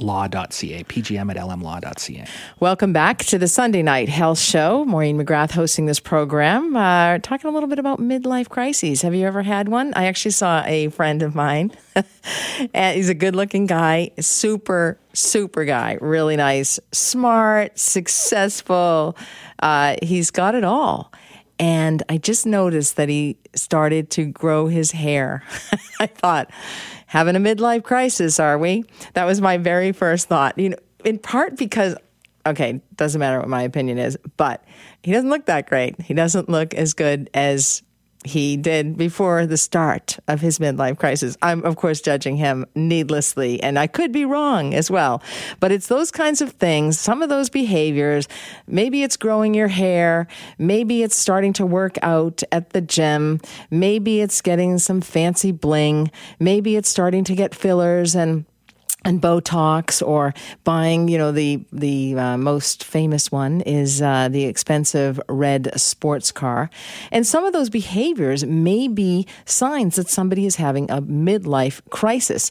lmlaw.ca. 0.00 0.84
pgm 0.84 1.30
at 1.30 1.36
lmlaw.ca. 1.36 2.26
welcome 2.60 2.92
back 2.92 3.18
to 3.18 3.38
the 3.38 3.46
Sunday 3.46 3.82
Night 3.82 4.08
Health 4.08 4.38
Show. 4.38 4.84
Maureen 4.84 5.18
McGrath 5.18 5.52
hosting 5.52 5.86
this 5.86 6.00
program, 6.00 6.74
uh, 6.74 7.18
talking 7.18 7.48
a 7.48 7.52
little 7.52 7.68
bit 7.68 7.78
about 7.78 8.00
midlife 8.00 8.48
crises. 8.48 9.02
Have 9.02 9.14
you 9.14 9.26
ever 9.26 9.42
had 9.42 9.68
one? 9.68 9.92
I 9.94 10.06
actually 10.06 10.32
saw 10.32 10.62
a 10.64 10.88
friend 10.88 11.22
of 11.22 11.34
mine. 11.34 11.72
he's 12.74 13.08
a 13.08 13.14
good 13.14 13.36
looking 13.36 13.66
guy, 13.66 14.10
super, 14.18 14.98
super 15.12 15.64
guy, 15.64 15.98
really 16.00 16.36
nice, 16.36 16.80
smart, 16.90 17.78
successful. 17.78 19.16
Uh, 19.60 19.96
he's 20.02 20.30
got 20.30 20.54
it 20.54 20.64
all. 20.64 21.12
And 21.58 22.02
I 22.08 22.18
just 22.18 22.44
noticed 22.44 22.96
that 22.96 23.08
he 23.08 23.36
started 23.54 24.10
to 24.12 24.24
grow 24.24 24.66
his 24.66 24.90
hair. 24.90 25.44
I 26.00 26.06
thought, 26.06 26.50
having 27.12 27.36
a 27.36 27.38
midlife 27.38 27.82
crisis, 27.82 28.40
are 28.40 28.56
we? 28.56 28.84
That 29.12 29.26
was 29.26 29.38
my 29.38 29.58
very 29.58 29.92
first 29.92 30.28
thought. 30.28 30.58
You 30.58 30.70
know, 30.70 30.78
in 31.04 31.18
part 31.18 31.58
because, 31.58 31.94
okay, 32.46 32.80
doesn't 32.96 33.18
matter 33.18 33.38
what 33.38 33.50
my 33.50 33.60
opinion 33.64 33.98
is, 33.98 34.16
but 34.38 34.64
he 35.02 35.12
doesn't 35.12 35.28
look 35.28 35.44
that 35.44 35.68
great. 35.68 36.00
He 36.00 36.14
doesn't 36.14 36.48
look 36.48 36.72
as 36.72 36.94
good 36.94 37.28
as 37.34 37.82
he 38.24 38.56
did 38.56 38.96
before 38.96 39.46
the 39.46 39.56
start 39.56 40.18
of 40.28 40.40
his 40.40 40.58
midlife 40.58 40.98
crisis. 40.98 41.36
I'm, 41.42 41.64
of 41.64 41.76
course, 41.76 42.00
judging 42.00 42.36
him 42.36 42.66
needlessly, 42.74 43.62
and 43.62 43.78
I 43.78 43.86
could 43.86 44.12
be 44.12 44.24
wrong 44.24 44.74
as 44.74 44.90
well. 44.90 45.22
But 45.60 45.72
it's 45.72 45.88
those 45.88 46.10
kinds 46.10 46.40
of 46.40 46.52
things, 46.52 46.98
some 46.98 47.22
of 47.22 47.28
those 47.28 47.50
behaviors. 47.50 48.28
Maybe 48.66 49.02
it's 49.02 49.16
growing 49.16 49.54
your 49.54 49.68
hair. 49.68 50.28
Maybe 50.58 51.02
it's 51.02 51.16
starting 51.16 51.52
to 51.54 51.66
work 51.66 51.96
out 52.02 52.42
at 52.52 52.70
the 52.70 52.80
gym. 52.80 53.40
Maybe 53.70 54.20
it's 54.20 54.40
getting 54.40 54.78
some 54.78 55.00
fancy 55.00 55.52
bling. 55.52 56.10
Maybe 56.38 56.76
it's 56.76 56.88
starting 56.88 57.24
to 57.24 57.34
get 57.34 57.54
fillers 57.54 58.14
and 58.14 58.44
and 59.04 59.20
Botox 59.20 60.06
or 60.06 60.34
buying, 60.64 61.08
you 61.08 61.18
know, 61.18 61.32
the 61.32 61.60
the 61.72 62.14
uh, 62.14 62.36
most 62.36 62.84
famous 62.84 63.30
one 63.32 63.60
is 63.62 64.02
uh, 64.02 64.28
the 64.28 64.44
expensive 64.44 65.20
red 65.28 65.72
sports 65.80 66.32
car, 66.32 66.70
and 67.10 67.26
some 67.26 67.44
of 67.44 67.52
those 67.52 67.70
behaviors 67.70 68.44
may 68.44 68.88
be 68.88 69.26
signs 69.44 69.96
that 69.96 70.08
somebody 70.08 70.46
is 70.46 70.56
having 70.56 70.90
a 70.90 71.02
midlife 71.02 71.80
crisis. 71.90 72.50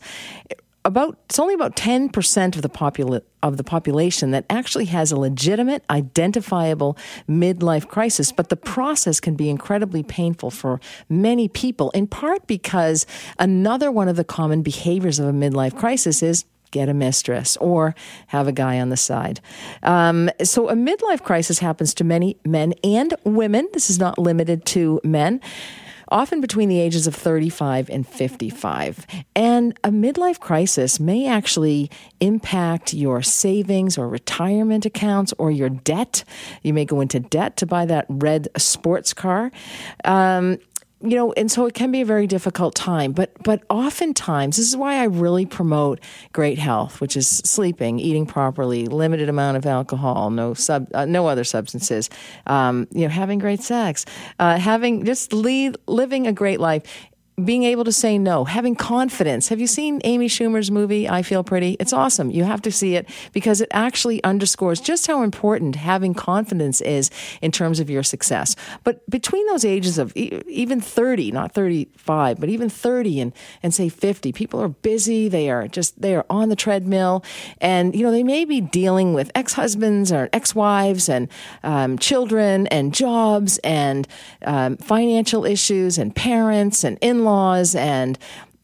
About 0.83 1.17
it's 1.25 1.37
only 1.37 1.53
about 1.53 1.75
ten 1.75 2.09
percent 2.09 2.55
of 2.55 2.63
the 2.63 2.69
popula- 2.69 3.21
of 3.43 3.57
the 3.57 3.63
population 3.63 4.31
that 4.31 4.45
actually 4.49 4.85
has 4.85 5.11
a 5.11 5.15
legitimate, 5.15 5.83
identifiable 5.91 6.97
midlife 7.29 7.87
crisis, 7.87 8.31
but 8.31 8.49
the 8.49 8.55
process 8.55 9.19
can 9.19 9.35
be 9.35 9.47
incredibly 9.47 10.01
painful 10.01 10.49
for 10.49 10.79
many 11.07 11.47
people. 11.47 11.91
In 11.91 12.07
part 12.07 12.47
because 12.47 13.05
another 13.37 13.91
one 13.91 14.07
of 14.07 14.15
the 14.15 14.23
common 14.23 14.63
behaviors 14.63 15.19
of 15.19 15.27
a 15.27 15.31
midlife 15.33 15.77
crisis 15.77 16.23
is 16.23 16.45
get 16.71 16.89
a 16.89 16.93
mistress 16.93 17.57
or 17.57 17.93
have 18.27 18.47
a 18.47 18.51
guy 18.51 18.79
on 18.79 18.89
the 18.89 18.97
side. 18.97 19.39
Um, 19.83 20.29
so 20.41 20.69
a 20.69 20.73
midlife 20.73 21.21
crisis 21.21 21.59
happens 21.59 21.93
to 21.95 22.03
many 22.03 22.37
men 22.45 22.73
and 22.83 23.13
women. 23.23 23.67
This 23.73 23.89
is 23.89 23.99
not 23.99 24.17
limited 24.17 24.65
to 24.67 24.99
men. 25.03 25.41
Often 26.11 26.41
between 26.41 26.67
the 26.67 26.79
ages 26.79 27.07
of 27.07 27.15
35 27.15 27.89
and 27.89 28.05
55. 28.05 29.07
And 29.33 29.79
a 29.81 29.89
midlife 29.89 30.39
crisis 30.39 30.99
may 30.99 31.25
actually 31.25 31.89
impact 32.19 32.93
your 32.93 33.21
savings 33.21 33.97
or 33.97 34.09
retirement 34.09 34.85
accounts 34.85 35.33
or 35.37 35.51
your 35.51 35.69
debt. 35.69 36.25
You 36.63 36.73
may 36.73 36.83
go 36.83 36.99
into 36.99 37.21
debt 37.21 37.55
to 37.57 37.65
buy 37.65 37.85
that 37.85 38.05
red 38.09 38.49
sports 38.57 39.13
car. 39.13 39.53
Um, 40.03 40.59
you 41.03 41.15
know, 41.15 41.33
and 41.33 41.51
so 41.51 41.65
it 41.65 41.73
can 41.73 41.91
be 41.91 42.01
a 42.01 42.05
very 42.05 42.27
difficult 42.27 42.75
time. 42.75 43.11
But 43.11 43.31
but 43.43 43.63
oftentimes, 43.69 44.57
this 44.57 44.67
is 44.67 44.77
why 44.77 44.95
I 44.95 45.05
really 45.05 45.45
promote 45.45 45.99
great 46.33 46.59
health, 46.59 47.01
which 47.01 47.17
is 47.17 47.27
sleeping, 47.27 47.99
eating 47.99 48.25
properly, 48.25 48.85
limited 48.87 49.29
amount 49.29 49.57
of 49.57 49.65
alcohol, 49.65 50.29
no 50.29 50.53
sub, 50.53 50.87
uh, 50.93 51.05
no 51.05 51.27
other 51.27 51.43
substances, 51.43 52.09
um, 52.47 52.87
you 52.91 53.01
know, 53.01 53.09
having 53.09 53.39
great 53.39 53.61
sex, 53.61 54.05
uh, 54.39 54.57
having 54.57 55.05
just 55.05 55.33
lead, 55.33 55.77
living 55.87 56.27
a 56.27 56.33
great 56.33 56.59
life. 56.59 56.83
Being 57.45 57.63
able 57.63 57.83
to 57.83 57.91
say 57.91 58.17
no, 58.17 58.45
having 58.45 58.75
confidence. 58.75 59.49
Have 59.49 59.59
you 59.59 59.67
seen 59.67 60.01
Amy 60.03 60.27
Schumer's 60.27 60.71
movie, 60.71 61.09
I 61.09 61.21
Feel 61.21 61.43
Pretty? 61.43 61.77
It's 61.79 61.93
awesome. 61.93 62.29
You 62.31 62.43
have 62.43 62.61
to 62.63 62.71
see 62.71 62.95
it 62.95 63.07
because 63.33 63.61
it 63.61 63.69
actually 63.71 64.23
underscores 64.23 64.79
just 64.79 65.07
how 65.07 65.23
important 65.23 65.75
having 65.75 66.13
confidence 66.13 66.81
is 66.81 67.09
in 67.41 67.51
terms 67.51 67.79
of 67.79 67.89
your 67.89 68.03
success. 68.03 68.55
But 68.83 69.07
between 69.09 69.45
those 69.47 69.65
ages 69.65 69.97
of 69.97 70.15
even 70.15 70.81
30, 70.81 71.31
not 71.31 71.53
35, 71.53 72.39
but 72.39 72.49
even 72.49 72.69
30 72.69 73.21
and, 73.21 73.33
and 73.63 73.73
say 73.73 73.89
50, 73.89 74.31
people 74.31 74.61
are 74.61 74.69
busy. 74.69 75.27
They 75.27 75.49
are 75.49 75.67
just, 75.67 76.01
they 76.01 76.15
are 76.15 76.25
on 76.29 76.49
the 76.49 76.55
treadmill. 76.55 77.23
And, 77.59 77.95
you 77.95 78.03
know, 78.03 78.11
they 78.11 78.23
may 78.23 78.45
be 78.45 78.61
dealing 78.61 79.13
with 79.13 79.31
ex 79.35 79.53
husbands 79.53 80.11
or 80.11 80.29
ex 80.33 80.53
wives 80.55 81.09
and 81.09 81.27
um, 81.63 81.97
children 81.97 82.67
and 82.67 82.93
jobs 82.93 83.57
and 83.59 84.07
um, 84.45 84.77
financial 84.77 85.45
issues 85.45 85.97
and 85.97 86.15
parents 86.15 86.83
and 86.83 86.97
in 87.01 87.23
laws 87.23 87.30
and 87.75 88.17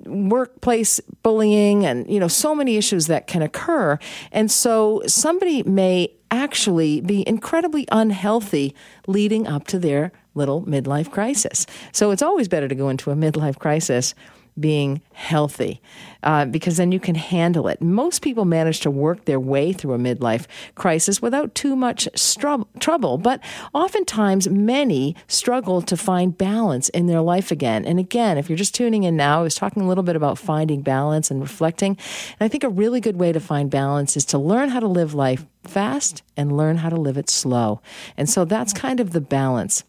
workplace 0.05 0.99
bullying 1.23 1.85
and 1.85 2.09
you 2.09 2.19
know 2.19 2.27
so 2.27 2.55
many 2.55 2.77
issues 2.77 3.07
that 3.07 3.27
can 3.27 3.41
occur. 3.41 3.97
And 4.31 4.49
so 4.51 5.01
somebody 5.07 5.63
may 5.63 6.13
actually 6.29 7.01
be 7.01 7.27
incredibly 7.27 7.87
unhealthy 7.91 8.75
leading 9.07 9.47
up 9.47 9.67
to 9.67 9.79
their 9.79 10.11
little 10.35 10.61
midlife 10.63 11.09
crisis. 11.11 11.65
So 11.91 12.11
it's 12.11 12.21
always 12.21 12.47
better 12.47 12.67
to 12.67 12.75
go 12.75 12.89
into 12.89 13.11
a 13.11 13.15
midlife 13.15 13.57
crisis 13.57 14.13
being 14.59 15.01
healthy 15.13 15.81
uh, 16.23 16.45
because 16.45 16.77
then 16.77 16.91
you 16.91 16.99
can 16.99 17.15
handle 17.15 17.67
it. 17.67 17.81
Most 17.81 18.21
people 18.21 18.45
manage 18.45 18.79
to 18.81 18.91
work 18.91 19.25
their 19.25 19.39
way 19.39 19.73
through 19.73 19.93
a 19.93 19.97
midlife 19.97 20.45
crisis 20.75 21.21
without 21.21 21.55
too 21.55 21.75
much 21.75 22.07
stru- 22.15 22.67
trouble, 22.79 23.17
but 23.17 23.41
oftentimes 23.73 24.49
many 24.49 25.15
struggle 25.27 25.81
to 25.81 25.95
find 25.95 26.37
balance 26.37 26.89
in 26.89 27.07
their 27.07 27.21
life 27.21 27.51
again. 27.51 27.85
And 27.85 27.99
again, 27.99 28.37
if 28.37 28.49
you're 28.49 28.57
just 28.57 28.75
tuning 28.75 29.03
in 29.03 29.15
now, 29.15 29.39
I 29.39 29.43
was 29.43 29.55
talking 29.55 29.83
a 29.83 29.87
little 29.87 30.03
bit 30.03 30.15
about 30.15 30.37
finding 30.37 30.81
balance 30.81 31.31
and 31.31 31.41
reflecting. 31.41 31.97
And 32.39 32.45
I 32.45 32.47
think 32.47 32.63
a 32.63 32.69
really 32.69 32.99
good 32.99 33.17
way 33.17 33.31
to 33.31 33.39
find 33.39 33.69
balance 33.69 34.17
is 34.17 34.25
to 34.25 34.37
learn 34.37 34.69
how 34.69 34.79
to 34.79 34.87
live 34.87 35.13
life 35.13 35.45
fast 35.63 36.23
and 36.35 36.55
learn 36.55 36.77
how 36.77 36.89
to 36.89 36.95
live 36.95 37.17
it 37.17 37.29
slow. 37.29 37.81
And 38.15 38.29
so 38.29 38.45
that's 38.45 38.73
kind 38.73 38.99
of 38.99 39.11
the 39.11 39.21
balance 39.21 39.83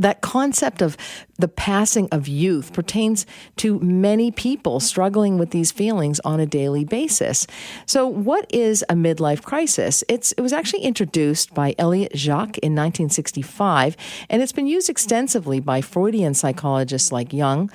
that 0.00 0.20
concept 0.20 0.82
of 0.82 0.96
the 1.38 1.48
passing 1.48 2.08
of 2.10 2.28
youth 2.28 2.72
pertains 2.72 3.26
to 3.56 3.78
many 3.80 4.30
people 4.30 4.80
struggling 4.80 5.38
with 5.38 5.50
these 5.50 5.70
feelings 5.70 6.20
on 6.20 6.40
a 6.40 6.46
daily 6.46 6.84
basis. 6.84 7.46
So, 7.84 8.06
what 8.06 8.46
is 8.52 8.84
a 8.88 8.94
midlife 8.94 9.42
crisis? 9.42 10.02
It's, 10.08 10.32
it 10.32 10.40
was 10.40 10.52
actually 10.52 10.82
introduced 10.82 11.54
by 11.54 11.74
Elliott 11.78 12.12
Jaques 12.12 12.58
in 12.58 12.74
1965, 12.74 13.96
and 14.30 14.42
it's 14.42 14.52
been 14.52 14.66
used 14.66 14.88
extensively 14.88 15.60
by 15.60 15.80
Freudian 15.80 16.34
psychologists 16.34 17.12
like 17.12 17.32
Jung. 17.32 17.70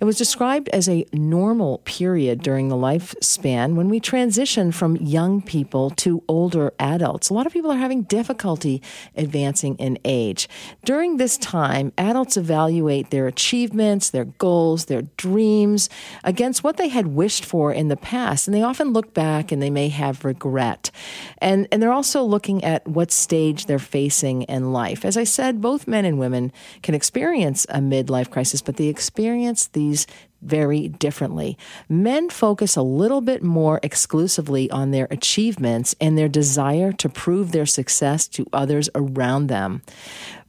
It 0.00 0.04
was 0.04 0.16
described 0.16 0.68
as 0.70 0.88
a 0.88 1.06
normal 1.12 1.78
period 1.78 2.42
during 2.42 2.68
the 2.68 2.76
lifespan 2.76 3.74
when 3.74 3.88
we 3.88 4.00
transition 4.00 4.72
from 4.72 4.96
young 4.96 5.42
people 5.42 5.90
to 5.90 6.22
older 6.28 6.72
adults. 6.78 7.28
A 7.28 7.34
lot 7.34 7.46
of 7.46 7.52
people 7.52 7.70
are 7.70 7.76
having 7.76 8.02
difficulty 8.02 8.82
advancing 9.16 9.76
in 9.76 9.98
age. 10.04 10.48
During 10.84 11.16
this 11.16 11.36
time, 11.36 11.92
adults 11.98 12.36
evaluate 12.36 13.01
their 13.10 13.26
achievements, 13.26 14.10
their 14.10 14.24
goals, 14.24 14.86
their 14.86 15.02
dreams 15.16 15.88
against 16.24 16.64
what 16.64 16.76
they 16.76 16.88
had 16.88 17.08
wished 17.08 17.44
for 17.44 17.72
in 17.72 17.88
the 17.88 17.96
past. 17.96 18.46
And 18.46 18.54
they 18.54 18.62
often 18.62 18.92
look 18.92 19.14
back 19.14 19.52
and 19.52 19.62
they 19.62 19.70
may 19.70 19.88
have 19.88 20.24
regret. 20.24 20.90
And, 21.38 21.68
and 21.70 21.82
they're 21.82 21.92
also 21.92 22.22
looking 22.22 22.64
at 22.64 22.86
what 22.86 23.10
stage 23.10 23.66
they're 23.66 23.78
facing 23.78 24.42
in 24.42 24.72
life. 24.72 25.04
As 25.04 25.16
I 25.16 25.24
said, 25.24 25.60
both 25.60 25.86
men 25.86 26.04
and 26.04 26.18
women 26.18 26.52
can 26.82 26.94
experience 26.94 27.64
a 27.68 27.78
midlife 27.78 28.30
crisis, 28.30 28.62
but 28.62 28.76
they 28.76 28.88
experience 28.88 29.66
these 29.68 30.06
very 30.42 30.88
differently. 30.88 31.56
Men 31.88 32.28
focus 32.28 32.76
a 32.76 32.82
little 32.82 33.20
bit 33.20 33.42
more 33.42 33.80
exclusively 33.82 34.70
on 34.70 34.90
their 34.90 35.06
achievements 35.10 35.94
and 36.00 36.18
their 36.18 36.28
desire 36.28 36.92
to 36.92 37.08
prove 37.08 37.52
their 37.52 37.66
success 37.66 38.26
to 38.28 38.46
others 38.52 38.90
around 38.94 39.46
them. 39.46 39.82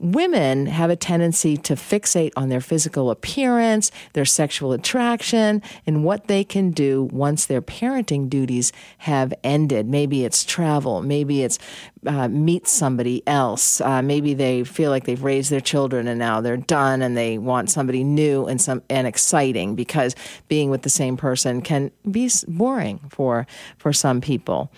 Women 0.03 0.65
have 0.65 0.89
a 0.89 0.97
tendency 0.97 1.55
to 1.55 1.75
fixate 1.75 2.33
on 2.35 2.49
their 2.49 2.59
physical 2.59 3.09
appearance, 3.09 3.89
their 4.11 4.25
sexual 4.25 4.73
attraction, 4.73 5.61
and 5.87 6.03
what 6.03 6.27
they 6.27 6.43
can 6.43 6.71
do 6.71 7.03
once 7.03 7.45
their 7.45 7.61
parenting 7.61 8.29
duties 8.29 8.73
have 8.97 9.33
ended. 9.45 9.87
Maybe 9.87 10.25
it's 10.25 10.43
travel, 10.43 11.01
maybe 11.01 11.43
it's 11.43 11.57
uh, 12.05 12.27
meet 12.27 12.67
somebody 12.67 13.25
else. 13.25 13.79
Uh, 13.79 14.01
maybe 14.01 14.33
they 14.33 14.65
feel 14.65 14.89
like 14.89 15.05
they've 15.05 15.23
raised 15.23 15.49
their 15.49 15.61
children 15.61 16.09
and 16.09 16.19
now 16.19 16.41
they're 16.41 16.57
done 16.57 17.01
and 17.01 17.15
they 17.15 17.37
want 17.37 17.69
somebody 17.69 18.03
new 18.03 18.45
and 18.45 18.59
some 18.59 18.81
and 18.89 19.07
exciting 19.07 19.73
because 19.73 20.17
being 20.49 20.69
with 20.69 20.81
the 20.81 20.89
same 20.89 21.15
person 21.15 21.61
can 21.61 21.91
be 22.11 22.29
boring 22.49 22.99
for 23.09 23.47
for 23.77 23.93
some 23.93 24.19
people. 24.19 24.69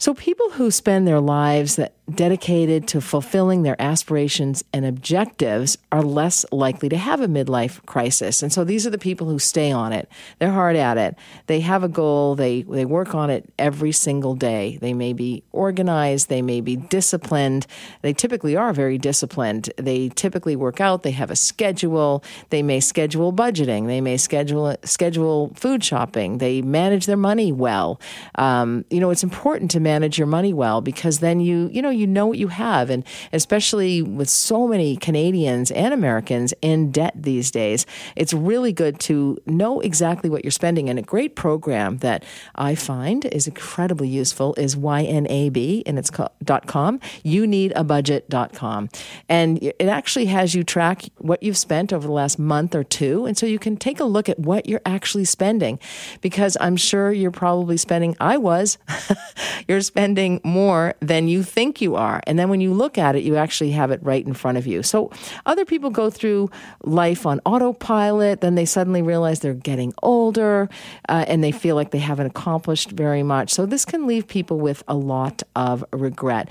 So 0.00 0.14
people 0.14 0.48
who 0.52 0.70
spend 0.70 1.06
their 1.06 1.20
lives 1.20 1.76
that 1.76 1.92
dedicated 2.10 2.86
to 2.88 3.00
fulfilling 3.00 3.62
their 3.62 3.80
aspirations 3.80 4.64
and 4.72 4.84
objectives 4.84 5.78
are 5.92 6.02
less 6.02 6.44
likely 6.52 6.88
to 6.88 6.96
have 6.96 7.20
a 7.20 7.26
midlife 7.26 7.84
crisis. 7.86 8.42
And 8.42 8.52
so 8.52 8.64
these 8.64 8.86
are 8.86 8.90
the 8.90 8.98
people 8.98 9.28
who 9.28 9.38
stay 9.38 9.72
on 9.72 9.92
it. 9.92 10.08
They're 10.38 10.52
hard 10.52 10.76
at 10.76 10.98
it. 10.98 11.16
They 11.46 11.60
have 11.60 11.82
a 11.82 11.88
goal. 11.88 12.34
They, 12.34 12.62
they 12.62 12.84
work 12.84 13.14
on 13.14 13.30
it 13.30 13.52
every 13.58 13.92
single 13.92 14.34
day. 14.34 14.78
They 14.80 14.92
may 14.92 15.12
be 15.12 15.42
organized. 15.52 16.28
They 16.28 16.42
may 16.42 16.60
be 16.60 16.76
disciplined. 16.76 17.66
They 18.02 18.12
typically 18.12 18.56
are 18.56 18.72
very 18.72 18.98
disciplined. 18.98 19.70
They 19.76 20.08
typically 20.10 20.56
work 20.56 20.80
out. 20.80 21.02
They 21.02 21.10
have 21.12 21.30
a 21.30 21.36
schedule. 21.36 22.24
They 22.50 22.62
may 22.62 22.80
schedule 22.80 23.32
budgeting. 23.32 23.86
They 23.86 24.00
may 24.00 24.16
schedule, 24.16 24.76
schedule 24.84 25.52
food 25.54 25.84
shopping. 25.84 26.38
They 26.38 26.62
manage 26.62 27.06
their 27.06 27.16
money 27.16 27.52
well. 27.52 28.00
Um, 28.36 28.84
you 28.90 29.00
know, 29.00 29.10
it's 29.10 29.22
important 29.22 29.70
to 29.72 29.80
manage 29.80 30.18
your 30.18 30.26
money 30.26 30.52
well 30.52 30.80
because 30.80 31.20
then 31.20 31.40
you, 31.40 31.70
you 31.72 31.82
know, 31.82 31.90
you 32.00 32.06
know 32.06 32.26
what 32.26 32.38
you 32.38 32.48
have. 32.48 32.90
And 32.90 33.04
especially 33.32 34.02
with 34.02 34.28
so 34.28 34.66
many 34.66 34.96
Canadians 34.96 35.70
and 35.70 35.94
Americans 35.94 36.54
in 36.62 36.90
debt 36.90 37.12
these 37.14 37.50
days, 37.50 37.86
it's 38.16 38.32
really 38.32 38.72
good 38.72 38.98
to 39.00 39.38
know 39.46 39.80
exactly 39.80 40.30
what 40.30 40.44
you're 40.44 40.50
spending. 40.50 40.88
And 40.88 40.98
a 40.98 41.02
great 41.02 41.36
program 41.36 41.98
that 41.98 42.24
I 42.54 42.74
find 42.74 43.24
is 43.26 43.46
incredibly 43.46 44.08
useful 44.08 44.54
is 44.56 44.76
YNAB, 44.76 45.82
and 45.86 45.98
it's 45.98 46.10
called, 46.10 46.30
.com, 46.66 47.00
you 47.22 47.46
need 47.46 47.72
a 47.76 47.84
budget.com. 47.84 48.88
And 49.28 49.62
it 49.62 49.82
actually 49.82 50.26
has 50.26 50.54
you 50.54 50.64
track 50.64 51.04
what 51.18 51.42
you've 51.42 51.56
spent 51.56 51.92
over 51.92 52.06
the 52.06 52.12
last 52.12 52.38
month 52.38 52.74
or 52.74 52.84
two. 52.84 53.26
And 53.26 53.36
so 53.36 53.46
you 53.46 53.58
can 53.58 53.76
take 53.76 54.00
a 54.00 54.04
look 54.04 54.28
at 54.28 54.38
what 54.38 54.66
you're 54.66 54.80
actually 54.86 55.24
spending 55.24 55.78
because 56.20 56.56
I'm 56.60 56.76
sure 56.76 57.12
you're 57.12 57.30
probably 57.30 57.76
spending, 57.76 58.16
I 58.18 58.36
was, 58.36 58.78
you're 59.68 59.80
spending 59.80 60.40
more 60.44 60.94
than 61.00 61.28
you 61.28 61.42
think 61.42 61.80
you 61.80 61.89
you 61.90 61.96
are. 61.96 62.20
And 62.26 62.38
then 62.38 62.48
when 62.48 62.60
you 62.60 62.72
look 62.72 62.98
at 62.98 63.16
it, 63.16 63.24
you 63.24 63.36
actually 63.36 63.72
have 63.72 63.90
it 63.90 64.00
right 64.02 64.24
in 64.24 64.34
front 64.34 64.58
of 64.58 64.66
you. 64.66 64.82
So 64.82 65.10
other 65.46 65.64
people 65.64 65.90
go 65.90 66.08
through 66.08 66.50
life 66.84 67.26
on 67.26 67.40
autopilot, 67.44 68.40
then 68.40 68.54
they 68.54 68.64
suddenly 68.64 69.02
realize 69.02 69.40
they're 69.40 69.54
getting 69.54 69.92
older 70.02 70.68
uh, 71.08 71.24
and 71.26 71.42
they 71.42 71.52
feel 71.52 71.74
like 71.74 71.90
they 71.90 71.98
haven't 71.98 72.26
accomplished 72.26 72.92
very 72.92 73.22
much. 73.22 73.50
So 73.50 73.66
this 73.66 73.84
can 73.84 74.06
leave 74.06 74.28
people 74.28 74.58
with 74.58 74.82
a 74.86 74.94
lot 74.94 75.42
of 75.56 75.84
regret 75.92 76.48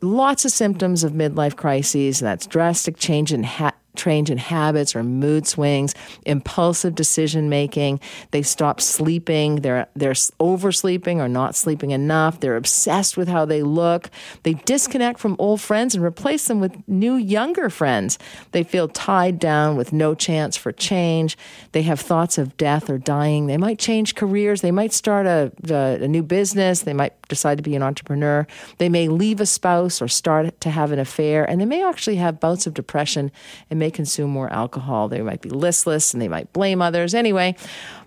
lots 0.00 0.46
of 0.46 0.50
symptoms 0.50 1.04
of 1.04 1.12
midlife 1.12 1.56
crises. 1.56 2.18
That's 2.18 2.46
drastic 2.46 2.96
change 2.96 3.34
in 3.34 3.42
ha- 3.42 3.74
change 3.96 4.30
in 4.30 4.38
habits 4.38 4.94
or 4.94 5.02
mood 5.02 5.46
swings, 5.46 5.94
impulsive 6.26 6.94
decision 6.94 7.48
making. 7.48 8.00
They 8.30 8.42
stop 8.42 8.80
sleeping. 8.80 9.56
They're 9.56 9.86
they're 9.94 10.14
oversleeping 10.40 11.20
or 11.20 11.28
not 11.28 11.54
sleeping 11.54 11.90
enough. 11.90 12.40
They're 12.40 12.56
obsessed 12.56 13.16
with 13.16 13.28
how 13.28 13.44
they 13.44 13.62
look. 13.62 14.10
They 14.42 14.54
disconnect 14.54 15.18
from 15.20 15.36
old 15.38 15.60
friends 15.60 15.94
and 15.94 16.04
replace 16.04 16.46
them 16.46 16.60
with 16.60 16.76
new 16.88 17.14
younger 17.16 17.70
friends. 17.70 18.18
They 18.52 18.62
feel 18.62 18.88
tied 18.88 19.38
down 19.38 19.76
with 19.76 19.92
no 19.92 20.14
chance 20.14 20.56
for 20.56 20.72
change. 20.72 21.36
They 21.72 21.82
have 21.82 22.00
thoughts 22.00 22.38
of 22.38 22.56
death 22.56 22.90
or 22.90 22.98
dying. 22.98 23.46
They 23.46 23.56
might 23.56 23.78
change 23.78 24.14
careers. 24.14 24.60
They 24.60 24.70
might 24.70 24.92
start 24.92 25.26
a, 25.26 25.52
a, 25.68 26.04
a 26.04 26.08
new 26.08 26.22
business. 26.22 26.82
They 26.82 26.92
might 26.92 27.14
decide 27.28 27.58
to 27.58 27.62
be 27.62 27.74
an 27.74 27.82
entrepreneur. 27.82 28.46
They 28.78 28.88
may 28.88 29.08
leave 29.08 29.40
a 29.40 29.46
spouse 29.46 30.00
or 30.00 30.08
start 30.08 30.60
to 30.60 30.70
have 30.70 30.92
an 30.92 30.98
affair, 30.98 31.48
and 31.48 31.60
they 31.60 31.64
may 31.64 31.84
actually 31.84 32.16
have 32.16 32.40
bouts 32.40 32.66
of 32.66 32.74
depression 32.74 33.30
and 33.70 33.78
may 33.84 33.90
consume 33.90 34.30
more 34.30 34.50
alcohol. 34.50 35.08
They 35.08 35.20
might 35.20 35.42
be 35.42 35.50
listless 35.50 36.14
and 36.14 36.22
they 36.22 36.28
might 36.28 36.50
blame 36.54 36.80
others. 36.80 37.14
Anyway, 37.14 37.54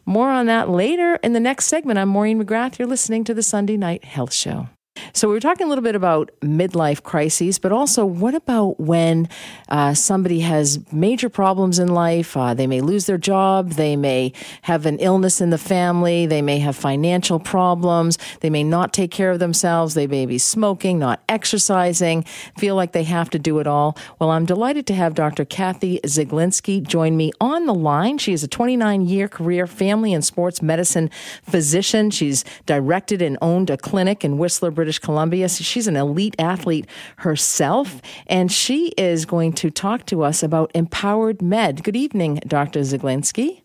more 0.08 0.32
on 0.32 0.48
that 0.48 0.70
later 0.70 1.20
in 1.22 1.34
the 1.34 1.40
next 1.40 1.68
segment. 1.68 2.00
I'm 2.00 2.10
Maureen 2.10 2.44
McGrath. 2.44 2.80
You're 2.80 2.88
listening 2.88 3.24
to 3.26 3.36
the 3.36 3.44
Sunday 3.44 3.78
Night 3.78 4.04
Health 4.04 4.34
Show. 4.34 4.70
So 5.14 5.28
we 5.28 5.34
were 5.34 5.40
talking 5.40 5.66
a 5.66 5.70
little 5.70 5.84
bit 5.84 5.96
about 5.96 6.32
midlife 6.42 7.04
crises, 7.04 7.60
but 7.60 7.72
also 7.72 8.06
what 8.06 8.36
about 8.36 8.80
when 8.80 9.30
uh, 9.70 9.94
somebody 9.94 10.42
has 10.42 10.80
major 10.92 11.30
problems 11.30 11.80
in 11.80 11.90
life? 11.90 12.36
Uh, 12.36 12.54
they 12.54 12.68
may 12.68 12.82
lose 12.82 13.06
their 13.06 13.18
job, 13.18 13.72
they 13.72 13.96
may 13.96 14.34
have 14.64 14.86
an 14.86 14.98
illness 15.00 15.42
in 15.42 15.50
the 15.50 15.58
family, 15.58 16.26
they 16.26 16.42
may 16.42 16.60
have 16.60 16.76
financial 16.76 17.40
problems, 17.40 18.18
they 18.42 18.50
may 18.50 18.64
not 18.64 18.94
take 18.94 19.12
care 19.12 19.32
of 19.32 19.40
themselves, 19.40 19.94
they 19.94 20.08
may 20.08 20.26
be 20.26 20.38
smoking, 20.38 21.00
not 21.00 21.22
exercising, 21.28 22.24
feel 22.58 22.76
like 22.76 22.92
they 22.92 23.04
have 23.04 23.30
to 23.30 23.40
do 23.40 23.60
it 23.60 23.68
all. 23.68 23.98
Well, 24.20 24.32
I'm 24.32 24.46
delighted 24.46 24.88
to 24.88 24.96
have 24.96 25.14
Dr. 25.14 25.46
Kathy 25.46 26.00
Ziglinski 26.04 26.82
join 26.82 27.18
me 27.18 27.32
on 27.40 27.66
the 27.66 27.74
line. 27.74 28.18
She 28.18 28.34
is 28.34 28.44
a 28.44 28.48
29 28.48 29.02
year 29.02 29.28
career 29.28 29.68
family 29.68 30.14
and 30.14 30.24
sports 30.24 30.62
medicine 30.62 31.10
physician. 31.44 32.12
She's 32.12 32.44
directed 32.66 33.22
and 33.22 33.38
owned 33.42 33.70
a 33.70 33.78
clinic 33.78 34.24
in 34.24 34.38
Whistler, 34.38 34.72
British 34.72 34.87
Columbia. 35.02 35.50
So 35.50 35.64
she's 35.64 35.88
an 35.88 35.96
elite 35.96 36.36
athlete 36.40 36.88
herself, 37.18 38.02
and 38.28 38.52
she 38.52 38.88
is 38.98 39.26
going 39.26 39.54
to 39.54 39.70
talk 39.70 40.06
to 40.08 40.24
us 40.24 40.44
about 40.44 40.72
Empowered 40.74 41.42
Med. 41.42 41.84
Good 41.84 41.96
evening, 41.96 42.40
Dr. 42.48 42.82
Ziglinski. 42.82 43.62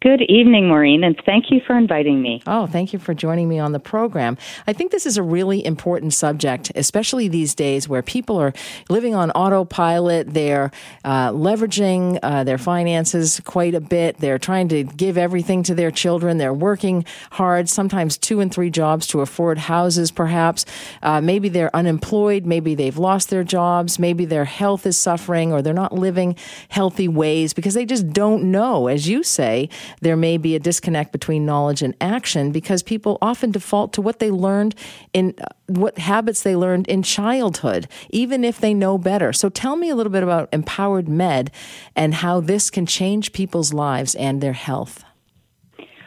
Good 0.00 0.22
evening, 0.28 0.68
Maureen, 0.68 1.02
and 1.02 1.20
thank 1.26 1.50
you 1.50 1.60
for 1.66 1.76
inviting 1.76 2.22
me. 2.22 2.40
Oh, 2.46 2.68
thank 2.68 2.92
you 2.92 3.00
for 3.00 3.14
joining 3.14 3.48
me 3.48 3.58
on 3.58 3.72
the 3.72 3.80
program. 3.80 4.38
I 4.64 4.72
think 4.72 4.92
this 4.92 5.06
is 5.06 5.16
a 5.16 5.24
really 5.24 5.66
important 5.66 6.14
subject, 6.14 6.70
especially 6.76 7.26
these 7.26 7.52
days 7.52 7.88
where 7.88 8.00
people 8.00 8.36
are 8.36 8.52
living 8.88 9.16
on 9.16 9.32
autopilot. 9.32 10.34
They're 10.34 10.70
uh, 11.04 11.32
leveraging 11.32 12.20
uh, 12.22 12.44
their 12.44 12.58
finances 12.58 13.40
quite 13.44 13.74
a 13.74 13.80
bit. 13.80 14.18
They're 14.18 14.38
trying 14.38 14.68
to 14.68 14.84
give 14.84 15.18
everything 15.18 15.64
to 15.64 15.74
their 15.74 15.90
children. 15.90 16.38
They're 16.38 16.54
working 16.54 17.04
hard, 17.32 17.68
sometimes 17.68 18.16
two 18.16 18.38
and 18.38 18.54
three 18.54 18.70
jobs 18.70 19.04
to 19.08 19.20
afford 19.20 19.58
houses, 19.58 20.12
perhaps. 20.12 20.64
Uh, 21.02 21.20
maybe 21.20 21.48
they're 21.48 21.74
unemployed. 21.74 22.46
Maybe 22.46 22.76
they've 22.76 22.98
lost 22.98 23.30
their 23.30 23.42
jobs. 23.42 23.98
Maybe 23.98 24.26
their 24.26 24.44
health 24.44 24.86
is 24.86 24.96
suffering 24.96 25.52
or 25.52 25.60
they're 25.60 25.74
not 25.74 25.92
living 25.92 26.36
healthy 26.68 27.08
ways 27.08 27.52
because 27.52 27.74
they 27.74 27.84
just 27.84 28.10
don't 28.10 28.52
know, 28.52 28.86
as 28.86 29.08
you 29.08 29.24
say 29.24 29.68
there 30.00 30.16
may 30.16 30.36
be 30.36 30.54
a 30.54 30.58
disconnect 30.58 31.12
between 31.12 31.46
knowledge 31.46 31.82
and 31.82 31.94
action 32.00 32.52
because 32.52 32.82
people 32.82 33.18
often 33.20 33.50
default 33.50 33.92
to 33.94 34.02
what 34.02 34.18
they 34.18 34.30
learned 34.30 34.74
in 35.12 35.34
uh, 35.40 35.46
what 35.66 35.98
habits 35.98 36.42
they 36.42 36.56
learned 36.56 36.88
in 36.88 37.02
childhood, 37.02 37.86
even 38.10 38.44
if 38.44 38.58
they 38.58 38.72
know 38.72 38.98
better. 38.98 39.32
So 39.32 39.48
tell 39.48 39.76
me 39.76 39.90
a 39.90 39.94
little 39.94 40.12
bit 40.12 40.22
about 40.22 40.48
Empowered 40.52 41.08
Med 41.08 41.50
and 41.94 42.14
how 42.14 42.40
this 42.40 42.70
can 42.70 42.86
change 42.86 43.32
people's 43.32 43.72
lives 43.72 44.14
and 44.14 44.40
their 44.40 44.54
health. 44.54 45.04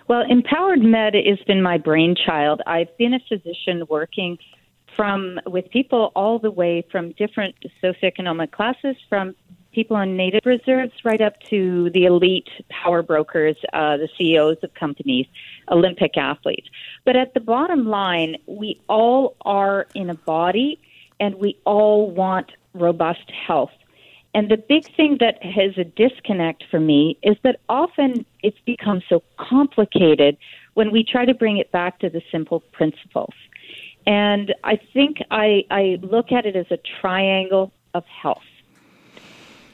Well, 0.07 0.23
Empowered 0.27 0.81
Med 0.81 1.13
has 1.15 1.39
been 1.47 1.61
my 1.61 1.77
brainchild. 1.77 2.61
I've 2.67 2.95
been 2.97 3.13
a 3.13 3.19
physician 3.29 3.83
working 3.89 4.37
from 4.95 5.39
with 5.45 5.69
people 5.71 6.11
all 6.15 6.37
the 6.37 6.51
way 6.51 6.85
from 6.91 7.13
different 7.13 7.55
socioeconomic 7.81 8.51
classes, 8.51 8.95
from 9.07 9.35
people 9.71 9.97
on 9.97 10.15
native 10.15 10.45
reserves 10.45 10.93
right 11.03 11.21
up 11.21 11.39
to 11.49 11.89
the 11.91 12.05
elite 12.05 12.49
power 12.69 13.01
brokers, 13.01 13.55
uh, 13.73 13.97
the 13.97 14.09
CEOs 14.17 14.57
of 14.63 14.73
companies, 14.73 15.27
Olympic 15.69 16.17
athletes. 16.17 16.67
But 17.05 17.15
at 17.15 17.33
the 17.33 17.39
bottom 17.39 17.85
line, 17.87 18.37
we 18.47 18.79
all 18.87 19.35
are 19.41 19.87
in 19.95 20.09
a 20.09 20.15
body 20.15 20.79
and 21.19 21.35
we 21.35 21.57
all 21.65 22.09
want 22.09 22.51
robust 22.73 23.31
health. 23.31 23.71
And 24.33 24.49
the 24.49 24.57
big 24.57 24.85
thing 24.95 25.17
that 25.19 25.43
has 25.43 25.77
a 25.77 25.83
disconnect 25.83 26.63
for 26.71 26.79
me 26.79 27.17
is 27.21 27.35
that 27.43 27.59
often 27.67 28.25
it's 28.41 28.59
become 28.65 29.01
so 29.09 29.23
complicated 29.37 30.37
when 30.73 30.91
we 30.91 31.03
try 31.03 31.25
to 31.25 31.33
bring 31.33 31.57
it 31.57 31.71
back 31.71 31.99
to 31.99 32.09
the 32.09 32.21
simple 32.31 32.61
principles. 32.71 33.33
And 34.07 34.53
I 34.63 34.79
think 34.93 35.17
I, 35.29 35.65
I 35.69 35.99
look 36.01 36.31
at 36.31 36.45
it 36.45 36.55
as 36.55 36.67
a 36.71 36.79
triangle 37.01 37.71
of 37.93 38.05
health. 38.05 38.41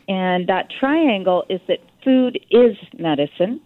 And 0.08 0.48
that 0.48 0.70
triangle 0.80 1.44
is 1.50 1.60
that 1.68 1.80
food 2.04 2.40
is 2.50 2.78
medicine, 2.98 3.60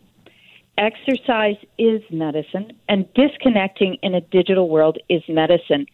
exercise 0.77 1.57
is 1.77 2.01
medicine, 2.09 2.73
and 2.89 3.05
disconnecting 3.13 3.97
in 4.01 4.15
a 4.15 4.21
digital 4.21 4.69
world 4.69 4.97
is 5.09 5.21
medicine. 5.27 5.85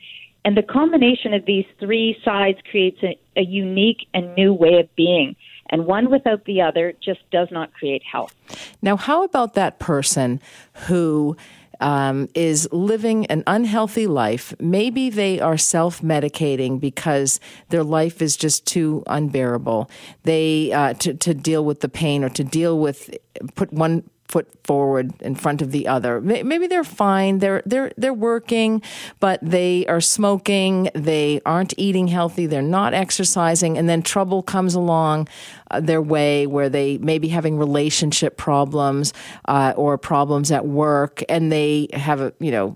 And 0.46 0.56
the 0.56 0.64
combination 0.64 1.34
of 1.34 1.46
these 1.46 1.66
three 1.80 2.18
sides 2.24 2.60
creates 2.72 3.04
a, 3.04 3.20
a 3.36 3.42
unique 3.42 4.08
and 4.14 4.34
new 4.36 4.54
way 4.54 4.80
of 4.80 4.96
being. 4.96 5.36
And 5.70 5.86
one 5.86 6.10
without 6.10 6.46
the 6.46 6.62
other 6.62 6.94
just 7.04 7.20
does 7.32 7.50
not 7.52 7.74
create 7.74 8.02
health. 8.10 8.34
Now, 8.82 8.96
how 8.96 9.24
about 9.24 9.56
that 9.56 9.80
person 9.80 10.40
who 10.88 11.36
um, 11.80 12.28
is 12.34 12.68
living 12.72 13.26
an 13.28 13.44
unhealthy 13.48 14.08
life. 14.08 14.54
Maybe 14.60 15.10
they 15.10 15.40
are 15.40 15.58
self 15.58 16.02
medicating 16.02 16.80
because 16.80 17.40
their 17.70 17.84
life 17.84 18.22
is 18.22 18.38
just 18.38 18.66
too 18.66 19.04
unbearable. 19.08 19.90
They 20.24 20.72
uh, 20.72 20.94
to 20.96 21.14
to 21.14 21.34
deal 21.34 21.64
with 21.64 21.82
the 21.82 21.90
pain 21.90 22.24
or 22.24 22.30
to 22.30 22.44
deal 22.44 22.80
with 22.80 23.10
put 23.56 23.72
one 23.72 24.10
foot 24.28 24.48
forward 24.64 25.14
in 25.22 25.36
front 25.36 25.62
of 25.62 25.72
the 25.72 25.88
other. 25.88 26.20
Maybe 26.20 26.68
they're 26.68 26.84
fine. 26.84 27.40
They're 27.40 27.64
they're 27.66 27.92
they're 27.98 28.14
working, 28.14 28.82
but 29.20 29.40
they 29.42 29.86
are 29.88 30.02
smoking. 30.02 30.90
They 30.94 31.42
aren't 31.46 31.74
eating 31.78 32.08
healthy. 32.08 32.46
They're 32.46 32.62
not 32.62 32.94
exercising, 32.94 33.78
and 33.78 33.88
then 33.88 34.02
trouble 34.02 34.44
comes 34.44 34.74
along 34.74 35.30
uh, 35.72 35.80
their 35.80 36.02
way 36.02 36.46
where 36.48 36.70
they 36.70 36.98
may 36.98 37.20
be 37.20 37.30
having 37.30 37.58
relationship 37.58 38.38
problems 38.38 39.14
uh, 39.46 39.74
or 39.78 39.98
problems 39.98 40.52
at 40.52 40.66
work, 40.66 41.24
and 41.30 41.52
they 41.52 41.88
have 41.94 42.22
a 42.22 42.34
you 42.40 42.52
know 42.52 42.76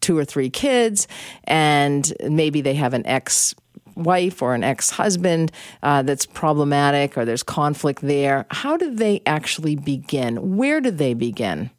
two 0.00 0.16
or 0.16 0.24
three 0.24 0.50
kids, 0.50 1.06
and 1.44 2.12
maybe 2.28 2.60
they 2.60 2.74
have 2.74 2.94
an 2.94 3.06
ex 3.06 3.54
wife 4.04 4.42
or 4.42 4.54
an 4.54 4.64
ex 4.64 4.90
husband 4.90 5.52
uh, 5.82 6.02
that's 6.02 6.26
problematic 6.26 7.16
or 7.16 7.24
there's 7.24 7.42
conflict 7.42 8.00
there, 8.02 8.46
how 8.50 8.76
do 8.76 8.94
they 8.94 9.22
actually 9.26 9.76
begin? 9.76 10.56
Where 10.56 10.80
do 10.80 10.90
they 10.90 11.14
begin? 11.14 11.70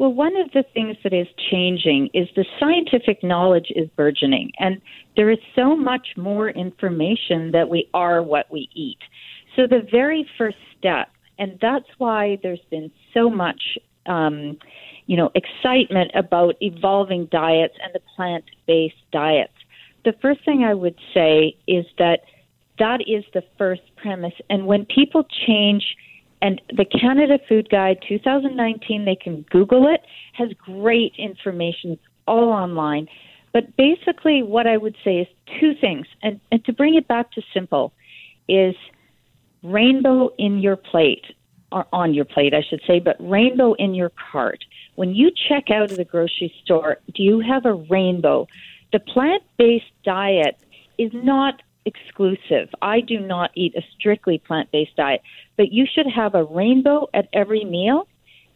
Well, 0.00 0.14
one 0.14 0.34
of 0.34 0.50
the 0.52 0.64
things 0.72 0.96
that 1.02 1.12
is 1.12 1.26
changing 1.50 2.08
is 2.14 2.26
the 2.34 2.46
scientific 2.58 3.22
knowledge 3.22 3.70
is 3.76 3.86
burgeoning, 3.96 4.50
and 4.58 4.80
there 5.14 5.28
is 5.28 5.38
so 5.54 5.76
much 5.76 6.16
more 6.16 6.48
information 6.48 7.50
that 7.52 7.68
we 7.68 7.86
are 7.92 8.22
what 8.22 8.50
we 8.50 8.70
eat. 8.74 8.96
So, 9.54 9.66
the 9.66 9.86
very 9.90 10.26
first 10.38 10.56
step, 10.78 11.10
and 11.38 11.58
that's 11.60 11.88
why 11.98 12.38
there's 12.42 12.64
been 12.70 12.90
so 13.12 13.28
much, 13.28 13.76
um, 14.06 14.56
you 15.04 15.18
know, 15.18 15.30
excitement 15.34 16.12
about 16.14 16.54
evolving 16.62 17.26
diets 17.26 17.74
and 17.84 17.92
the 17.92 18.00
plant-based 18.16 19.10
diets 19.12 19.52
the 20.04 20.14
first 20.20 20.44
thing 20.44 20.64
I 20.64 20.74
would 20.74 20.98
say 21.14 21.56
is 21.66 21.86
that 21.98 22.20
that 22.78 23.00
is 23.06 23.24
the 23.34 23.42
first 23.58 23.82
premise. 23.96 24.34
And 24.48 24.66
when 24.66 24.86
people 24.86 25.24
change, 25.46 25.96
and 26.42 26.60
the 26.70 26.86
Canada 26.86 27.38
Food 27.48 27.68
Guide 27.68 27.98
2019, 28.08 29.04
they 29.04 29.16
can 29.16 29.42
Google 29.50 29.86
it, 29.88 30.00
has 30.32 30.48
great 30.54 31.14
information 31.18 31.98
all 32.26 32.48
online. 32.48 33.08
But 33.52 33.76
basically, 33.76 34.42
what 34.42 34.66
I 34.66 34.76
would 34.76 34.96
say 35.04 35.18
is 35.18 35.28
two 35.60 35.74
things. 35.74 36.06
And, 36.22 36.40
and 36.50 36.64
to 36.64 36.72
bring 36.72 36.94
it 36.94 37.06
back 37.06 37.32
to 37.32 37.42
simple, 37.52 37.92
is 38.48 38.74
rainbow 39.62 40.30
in 40.38 40.58
your 40.60 40.76
plate, 40.76 41.24
or 41.70 41.86
on 41.92 42.14
your 42.14 42.24
plate, 42.24 42.54
I 42.54 42.62
should 42.68 42.80
say, 42.86 42.98
but 43.00 43.16
rainbow 43.20 43.74
in 43.74 43.94
your 43.94 44.10
cart. 44.32 44.64
When 44.94 45.14
you 45.14 45.30
check 45.48 45.70
out 45.70 45.90
of 45.90 45.96
the 45.96 46.04
grocery 46.04 46.52
store, 46.64 46.98
do 47.14 47.22
you 47.22 47.40
have 47.40 47.66
a 47.66 47.74
rainbow 47.74 48.46
the 48.92 49.00
plant 49.00 49.42
based 49.58 49.92
diet 50.04 50.58
is 50.98 51.10
not 51.12 51.62
exclusive. 51.84 52.68
I 52.82 53.00
do 53.00 53.18
not 53.20 53.50
eat 53.54 53.74
a 53.76 53.82
strictly 53.98 54.38
plant 54.38 54.70
based 54.70 54.96
diet, 54.96 55.22
but 55.56 55.72
you 55.72 55.86
should 55.92 56.06
have 56.06 56.34
a 56.34 56.44
rainbow 56.44 57.08
at 57.14 57.28
every 57.32 57.64
meal, 57.64 58.06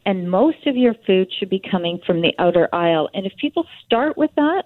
and 0.05 0.31
most 0.31 0.67
of 0.67 0.77
your 0.77 0.95
food 1.07 1.33
should 1.39 1.51
be 1.51 1.61
coming 1.71 2.01
from 2.07 2.21
the 2.21 2.35
outer 2.39 2.69
aisle. 2.73 3.09
And 3.15 3.27
if 3.27 3.33
people 3.37 3.67
start 3.85 4.17
with 4.17 4.31
that, 4.37 4.65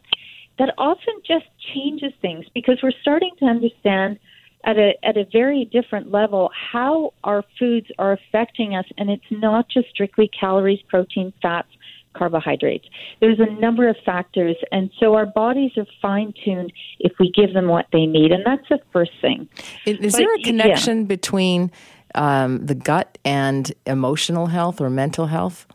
that 0.59 0.75
often 0.77 1.15
just 1.27 1.47
changes 1.73 2.13
things 2.21 2.47
because 2.53 2.79
we're 2.83 2.93
starting 3.01 3.31
to 3.39 3.45
understand 3.45 4.19
at 4.65 4.77
a 4.77 4.93
at 5.05 5.17
a 5.17 5.25
very 5.33 5.65
different 5.67 6.11
level 6.11 6.51
how 6.73 7.13
our 7.23 7.45
foods 7.59 7.87
are 7.99 8.13
affecting 8.13 8.75
us 8.75 8.87
and 8.99 9.09
it's 9.09 9.31
not 9.31 9.69
just 9.69 9.89
strictly 9.91 10.29
calories, 10.29 10.81
protein, 10.89 11.33
fats, 11.41 11.69
carbohydrates. 12.15 12.87
There's 13.21 13.41
a 13.41 13.51
number 13.61 13.89
of 13.89 13.97
factors, 14.05 14.57
and 14.73 14.91
so 14.99 15.15
our 15.15 15.27
bodies 15.27 15.73
are 15.77 15.87
fine 16.01 16.33
tuned 16.45 16.73
if 16.99 17.13
we 17.19 17.31
give 17.31 17.55
them 17.55 17.69
what 17.69 17.87
they 17.93 18.07
need, 18.07 18.33
and 18.33 18.45
that's 18.45 18.69
the 18.69 18.81
first 18.93 19.13
thing. 19.21 19.49
Is, 19.87 20.13
but, 20.13 20.19
there 20.19 20.35
a 20.35 20.43
connection 20.43 21.01
yeah. 21.01 21.07
between 21.07 21.71
um, 22.15 22.65
the 22.65 22.75
gut 22.75 23.19
and 23.25 23.73
emotional 23.87 24.47
health 24.47 24.81
or 24.81 24.91
mental 24.91 25.27
health? 25.27 25.67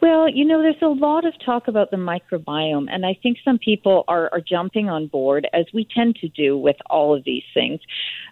Well, 0.00 0.28
you 0.28 0.44
know, 0.44 0.62
there's 0.62 0.76
a 0.80 0.86
lot 0.86 1.24
of 1.26 1.34
talk 1.44 1.66
about 1.66 1.90
the 1.90 1.96
microbiome, 1.96 2.86
and 2.88 3.04
I 3.04 3.18
think 3.20 3.38
some 3.44 3.58
people 3.58 4.04
are, 4.06 4.30
are 4.32 4.40
jumping 4.40 4.88
on 4.88 5.08
board, 5.08 5.48
as 5.52 5.66
we 5.74 5.88
tend 5.92 6.14
to 6.16 6.28
do 6.28 6.56
with 6.56 6.76
all 6.88 7.16
of 7.16 7.24
these 7.24 7.42
things. 7.52 7.80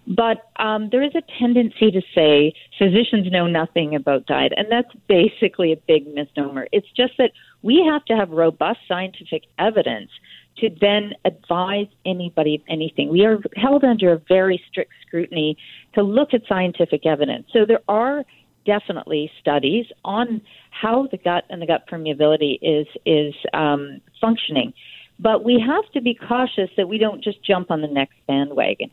But 0.06 0.48
um, 0.60 0.90
there 0.92 1.02
is 1.02 1.12
a 1.16 1.22
tendency 1.40 1.90
to 1.90 2.00
say 2.14 2.52
physicians 2.78 3.32
know 3.32 3.48
nothing 3.48 3.96
about 3.96 4.26
diet, 4.26 4.52
and 4.56 4.68
that's 4.70 4.94
basically 5.08 5.72
a 5.72 5.76
big 5.88 6.06
misnomer. 6.14 6.68
It's 6.70 6.86
just 6.96 7.14
that 7.18 7.32
we 7.62 7.84
have 7.90 8.04
to 8.04 8.14
have 8.14 8.30
robust 8.30 8.78
scientific 8.86 9.44
evidence 9.58 10.10
to 10.58 10.70
then 10.80 11.14
advise 11.24 11.88
anybody 12.04 12.54
of 12.54 12.60
anything. 12.68 13.10
We 13.10 13.24
are 13.24 13.38
held 13.56 13.82
under 13.82 14.12
a 14.12 14.22
very 14.28 14.62
strict 14.70 14.92
scrutiny 15.04 15.58
to 15.94 16.02
look 16.02 16.32
at 16.32 16.42
scientific 16.48 17.04
evidence. 17.06 17.46
So 17.52 17.66
there 17.66 17.82
are 17.88 18.24
definitely 18.66 19.30
studies 19.40 19.86
on 20.04 20.42
how 20.70 21.06
the 21.10 21.16
gut 21.16 21.44
and 21.48 21.62
the 21.62 21.66
gut 21.66 21.84
permeability 21.90 22.58
is 22.60 22.86
is 23.06 23.34
um, 23.54 24.00
functioning, 24.20 24.72
but 25.18 25.44
we 25.44 25.62
have 25.64 25.90
to 25.92 26.00
be 26.00 26.14
cautious 26.14 26.70
that 26.76 26.88
we 26.88 26.98
don't 26.98 27.22
just 27.22 27.42
jump 27.44 27.70
on 27.70 27.80
the 27.80 27.88
next 27.88 28.16
bandwagon. 28.26 28.90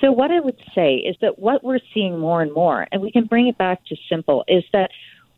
So 0.00 0.12
what 0.12 0.30
I 0.30 0.40
would 0.40 0.58
say 0.74 0.96
is 0.96 1.16
that 1.20 1.38
what 1.38 1.62
we're 1.64 1.78
seeing 1.92 2.18
more 2.18 2.42
and 2.42 2.52
more, 2.52 2.86
and 2.92 3.00
we 3.00 3.10
can 3.10 3.26
bring 3.26 3.48
it 3.48 3.56
back 3.58 3.84
to 3.86 3.96
simple, 4.08 4.44
is 4.48 4.64
that 4.72 4.90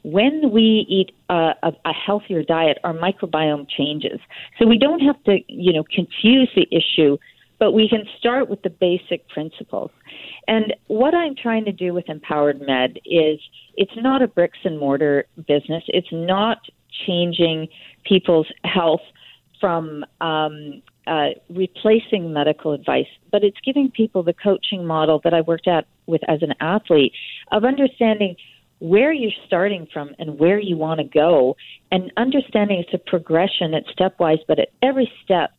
when 0.02 0.50
we 0.52 0.86
eat 0.88 1.10
a, 1.28 1.52
a, 1.62 1.72
a, 1.84 1.92
healthier 1.92 2.42
diet, 2.42 2.78
our 2.84 2.94
microbiome 2.94 3.66
changes. 3.68 4.20
So 4.58 4.66
we 4.66 4.78
don't 4.78 5.00
have 5.00 5.22
to, 5.24 5.38
you 5.48 5.72
know, 5.72 5.82
confuse 5.92 6.48
the 6.54 6.66
issue, 6.70 7.18
but 7.58 7.72
we 7.72 7.88
can 7.88 8.04
start 8.18 8.48
with 8.48 8.62
the 8.62 8.70
basic 8.70 9.28
principles. 9.28 9.90
And 10.46 10.74
what 10.88 11.14
I'm 11.14 11.34
trying 11.34 11.64
to 11.64 11.72
do 11.72 11.94
with 11.94 12.08
Empowered 12.08 12.60
Med 12.60 12.98
is 13.04 13.40
it's 13.76 13.96
not 13.96 14.22
a 14.22 14.28
bricks 14.28 14.58
and 14.64 14.78
mortar 14.78 15.26
business. 15.46 15.84
It's 15.88 16.12
not 16.12 16.58
changing 17.06 17.68
people's 18.04 18.48
health 18.64 19.00
from 19.60 20.04
um, 20.20 20.82
uh, 21.06 21.28
replacing 21.48 22.32
medical 22.32 22.72
advice, 22.72 23.06
but 23.30 23.44
it's 23.44 23.58
giving 23.64 23.90
people 23.90 24.22
the 24.22 24.34
coaching 24.34 24.84
model 24.84 25.20
that 25.24 25.32
I 25.32 25.40
worked 25.40 25.68
at 25.68 25.86
with 26.06 26.20
as 26.28 26.42
an 26.42 26.54
athlete 26.60 27.12
of 27.52 27.64
understanding 27.64 28.36
where 28.78 29.12
you're 29.12 29.30
starting 29.46 29.86
from 29.92 30.14
and 30.18 30.38
where 30.38 30.58
you 30.58 30.76
want 30.76 30.98
to 30.98 31.04
go, 31.04 31.56
and 31.90 32.12
understanding 32.16 32.78
it's 32.78 32.92
a 32.92 33.10
progression, 33.10 33.72
it's 33.72 33.88
stepwise, 33.98 34.40
but 34.46 34.58
at 34.58 34.68
every 34.82 35.10
step, 35.24 35.50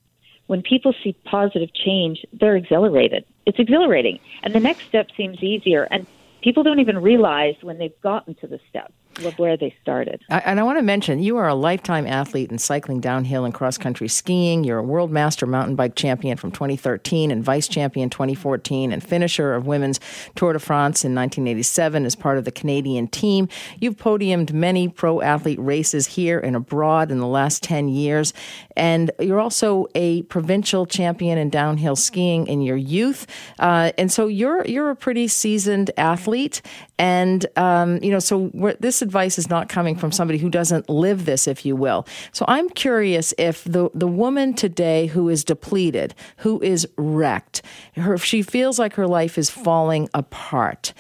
when 0.48 0.62
people 0.62 0.94
see 1.04 1.16
positive 1.26 1.70
change, 1.74 2.26
they're 2.34 2.56
exhilarated. 2.56 3.26
It's 3.46 3.60
exhilarating. 3.60 4.20
And 4.44 4.56
the 4.56 4.60
next 4.60 4.84
step 4.88 5.08
seems 5.16 5.42
easier. 5.44 5.88
And 5.92 6.08
people 6.42 6.64
don't 6.64 6.80
even 6.80 6.98
realize 6.98 7.56
when 7.62 7.78
they've 7.78 8.02
gotten 8.02 8.36
to 8.36 8.48
the 8.48 8.60
step 8.70 8.92
where 9.38 9.58
they 9.58 9.76
started. 9.82 10.22
And 10.30 10.60
I 10.60 10.64
want 10.64 10.78
to 10.78 10.84
mention, 10.84 11.20
you 11.20 11.38
are 11.38 11.48
a 11.48 11.56
lifetime 11.56 12.06
athlete 12.06 12.52
in 12.52 12.58
cycling 12.58 13.00
downhill 13.00 13.46
and 13.46 13.54
cross 13.54 13.78
country 13.78 14.08
skiing. 14.08 14.64
You're 14.64 14.80
a 14.80 14.84
world 14.84 15.12
master 15.12 15.46
mountain 15.46 15.76
bike 15.76 15.96
champion 15.96 16.38
from 16.38 16.52
2013 16.52 17.32
and 17.32 17.44
vice 17.44 17.68
champion 17.68 18.10
2014 18.10 18.92
and 18.92 19.04
finisher 19.04 19.54
of 19.54 19.68
women's 19.68 20.00
Tour 20.36 20.54
de 20.54 20.60
France 20.60 21.04
in 21.04 21.16
1987 21.16 22.06
as 22.06 22.16
part 22.16 22.38
of 22.38 22.46
the 22.46 22.52
Canadian 22.52 23.08
team. 23.08 23.48
You've 23.80 23.98
podiumed 23.98 24.54
many 24.54 24.88
pro 24.88 25.22
athlete 25.22 25.60
races 25.60 26.08
here 26.08 26.40
and 26.40 26.56
abroad 26.56 27.12
in 27.12 27.20
the 27.20 27.28
last 27.28 27.64
10 27.64 27.90
years. 27.90 28.34
And 28.76 29.12
you're 29.20 29.40
also 29.40 29.88
a 29.96 30.24
provincial 30.24 30.86
champion 30.86 31.38
in 31.38 31.50
downhill 31.50 31.96
skiing 31.96 32.48
in 32.48 32.62
your 32.62 32.78
youth. 32.78 33.26
Uh, 33.60 33.92
and 33.98 34.12
so 34.12 34.28
you're, 34.28 34.66
you're 34.66 34.90
a 34.90 34.96
pretty 34.96 35.28
seasoned 35.28 35.92
athlete. 35.98 36.62
And, 37.00 37.46
um, 37.56 38.02
you 38.04 38.12
know, 38.12 38.20
so 38.20 38.50
this 38.80 39.02
advice 39.08 39.40
is 39.40 39.50
not 39.50 39.70
coming 39.70 39.96
from 39.96 40.12
somebody 40.12 40.38
who 40.38 40.50
doesn't 40.50 40.90
live 40.90 41.26
this, 41.26 41.48
if 41.48 41.66
you 41.66 41.76
will. 41.76 42.06
So 42.34 42.44
I'm 42.48 42.70
curious 42.70 43.34
if 43.38 43.64
the, 43.64 43.90
the 43.94 44.08
woman 44.08 44.54
today 44.54 45.08
who 45.08 45.30
is 45.30 45.44
depleted, 45.44 46.14
who 46.38 46.62
is 46.62 46.86
wrecked, 46.98 47.62
her, 47.96 48.18
she 48.18 48.42
feels 48.42 48.78
like 48.78 48.94
her 48.96 49.08
life 49.08 49.38
is 49.38 49.50
falling 49.50 50.10
apart 50.14 50.94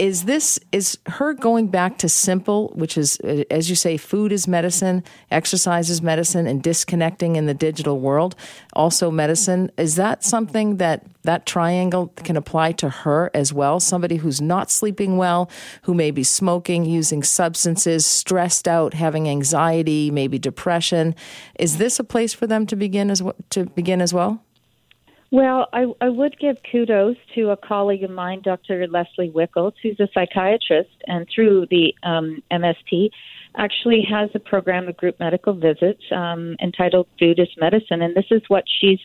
is 0.00 0.24
this 0.24 0.58
is 0.72 0.96
her 1.06 1.34
going 1.34 1.66
back 1.68 1.98
to 1.98 2.08
simple 2.08 2.72
which 2.74 2.96
is 2.96 3.16
as 3.50 3.68
you 3.68 3.76
say 3.76 3.98
food 3.98 4.32
is 4.32 4.48
medicine 4.48 5.04
exercise 5.30 5.90
is 5.90 6.00
medicine 6.00 6.46
and 6.46 6.62
disconnecting 6.62 7.36
in 7.36 7.44
the 7.44 7.52
digital 7.52 8.00
world 8.00 8.34
also 8.72 9.10
medicine 9.10 9.70
is 9.76 9.96
that 9.96 10.24
something 10.24 10.78
that 10.78 11.04
that 11.22 11.44
triangle 11.44 12.08
can 12.16 12.36
apply 12.36 12.72
to 12.72 12.88
her 12.88 13.30
as 13.34 13.52
well? 13.52 13.80
Somebody 13.80 14.16
who's 14.16 14.40
not 14.40 14.70
sleeping 14.70 15.16
well 15.16 15.50
who 15.82 15.94
may 15.94 16.10
be 16.10 16.24
smoking 16.24 16.84
using 16.84 17.22
substances 17.22 18.06
stressed 18.06 18.66
out 18.66 18.94
having 18.94 19.28
anxiety 19.28 20.10
maybe 20.10 20.38
depression. 20.38 21.14
Is 21.58 21.76
this 21.76 21.98
a 21.98 22.04
place 22.04 22.32
for 22.32 22.46
them 22.46 22.66
to 22.66 22.76
begin 22.76 23.10
as 23.10 23.22
to 23.50 23.66
begin 23.66 24.00
as 24.00 24.14
well 24.14 24.42
well, 25.30 25.68
I, 25.72 25.86
I 26.00 26.08
would 26.08 26.38
give 26.38 26.56
kudos 26.70 27.16
to 27.36 27.50
a 27.50 27.56
colleague 27.56 28.02
of 28.02 28.10
mine, 28.10 28.42
Dr. 28.42 28.86
Leslie 28.88 29.30
Wickles, 29.30 29.74
who's 29.80 30.00
a 30.00 30.08
psychiatrist, 30.12 30.90
and 31.06 31.26
through 31.32 31.66
the 31.70 31.94
um, 32.02 32.42
MST, 32.50 33.10
actually 33.56 34.02
has 34.10 34.30
a 34.34 34.40
program 34.40 34.88
of 34.88 34.96
group 34.96 35.20
medical 35.20 35.52
visits 35.52 36.02
um, 36.10 36.56
entitled 36.60 37.06
Food 37.18 37.38
is 37.38 37.48
Medicine. 37.58 38.02
And 38.02 38.14
this 38.16 38.26
is 38.30 38.42
what 38.48 38.64
she's 38.80 38.98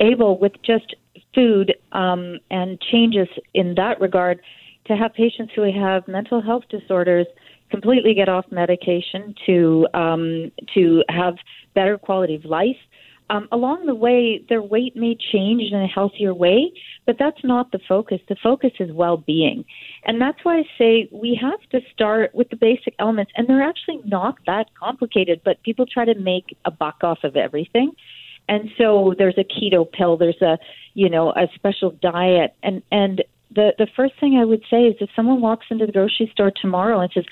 able, 0.00 0.38
with 0.38 0.52
just 0.62 0.96
food 1.34 1.74
um, 1.92 2.38
and 2.50 2.80
changes 2.80 3.28
in 3.54 3.74
that 3.76 4.00
regard, 4.00 4.40
to 4.86 4.96
have 4.96 5.14
patients 5.14 5.52
who 5.54 5.62
have 5.62 6.08
mental 6.08 6.40
health 6.42 6.64
disorders 6.68 7.26
completely 7.70 8.14
get 8.14 8.28
off 8.28 8.44
medication 8.50 9.34
to 9.46 9.86
um, 9.94 10.50
to 10.74 11.04
have 11.08 11.36
better 11.74 11.96
quality 11.96 12.34
of 12.34 12.44
life 12.44 12.76
um, 13.30 13.46
along 13.52 13.86
the 13.86 13.94
way, 13.94 14.44
their 14.48 14.60
weight 14.60 14.96
may 14.96 15.16
change 15.32 15.62
in 15.70 15.80
a 15.80 15.86
healthier 15.86 16.34
way, 16.34 16.72
but 17.06 17.14
that's 17.16 17.42
not 17.44 17.70
the 17.70 17.78
focus. 17.88 18.18
The 18.28 18.36
focus 18.42 18.72
is 18.80 18.90
well 18.92 19.18
being. 19.18 19.64
And 20.04 20.20
that's 20.20 20.38
why 20.42 20.58
I 20.58 20.62
say 20.76 21.08
we 21.12 21.38
have 21.40 21.60
to 21.70 21.80
start 21.92 22.34
with 22.34 22.50
the 22.50 22.56
basic 22.56 22.94
elements. 22.98 23.30
And 23.36 23.48
they're 23.48 23.62
actually 23.62 24.00
not 24.04 24.34
that 24.46 24.66
complicated, 24.76 25.42
but 25.44 25.62
people 25.62 25.86
try 25.86 26.04
to 26.04 26.18
make 26.18 26.56
a 26.64 26.72
buck 26.72 26.96
off 27.04 27.20
of 27.22 27.36
everything. 27.36 27.92
And 28.48 28.68
so 28.76 29.14
there's 29.16 29.38
a 29.38 29.44
keto 29.44 29.90
pill, 29.90 30.16
there's 30.16 30.42
a, 30.42 30.58
you 30.94 31.08
know, 31.08 31.30
a 31.30 31.46
special 31.54 31.92
diet. 32.02 32.56
And, 32.64 32.82
and 32.90 33.22
the, 33.54 33.74
the 33.78 33.86
first 33.94 34.14
thing 34.18 34.38
I 34.42 34.44
would 34.44 34.64
say 34.68 34.82
is 34.82 34.96
if 35.00 35.08
someone 35.14 35.40
walks 35.40 35.66
into 35.70 35.86
the 35.86 35.92
grocery 35.92 36.28
store 36.32 36.50
tomorrow 36.50 36.98
and 36.98 37.12
says, 37.14 37.26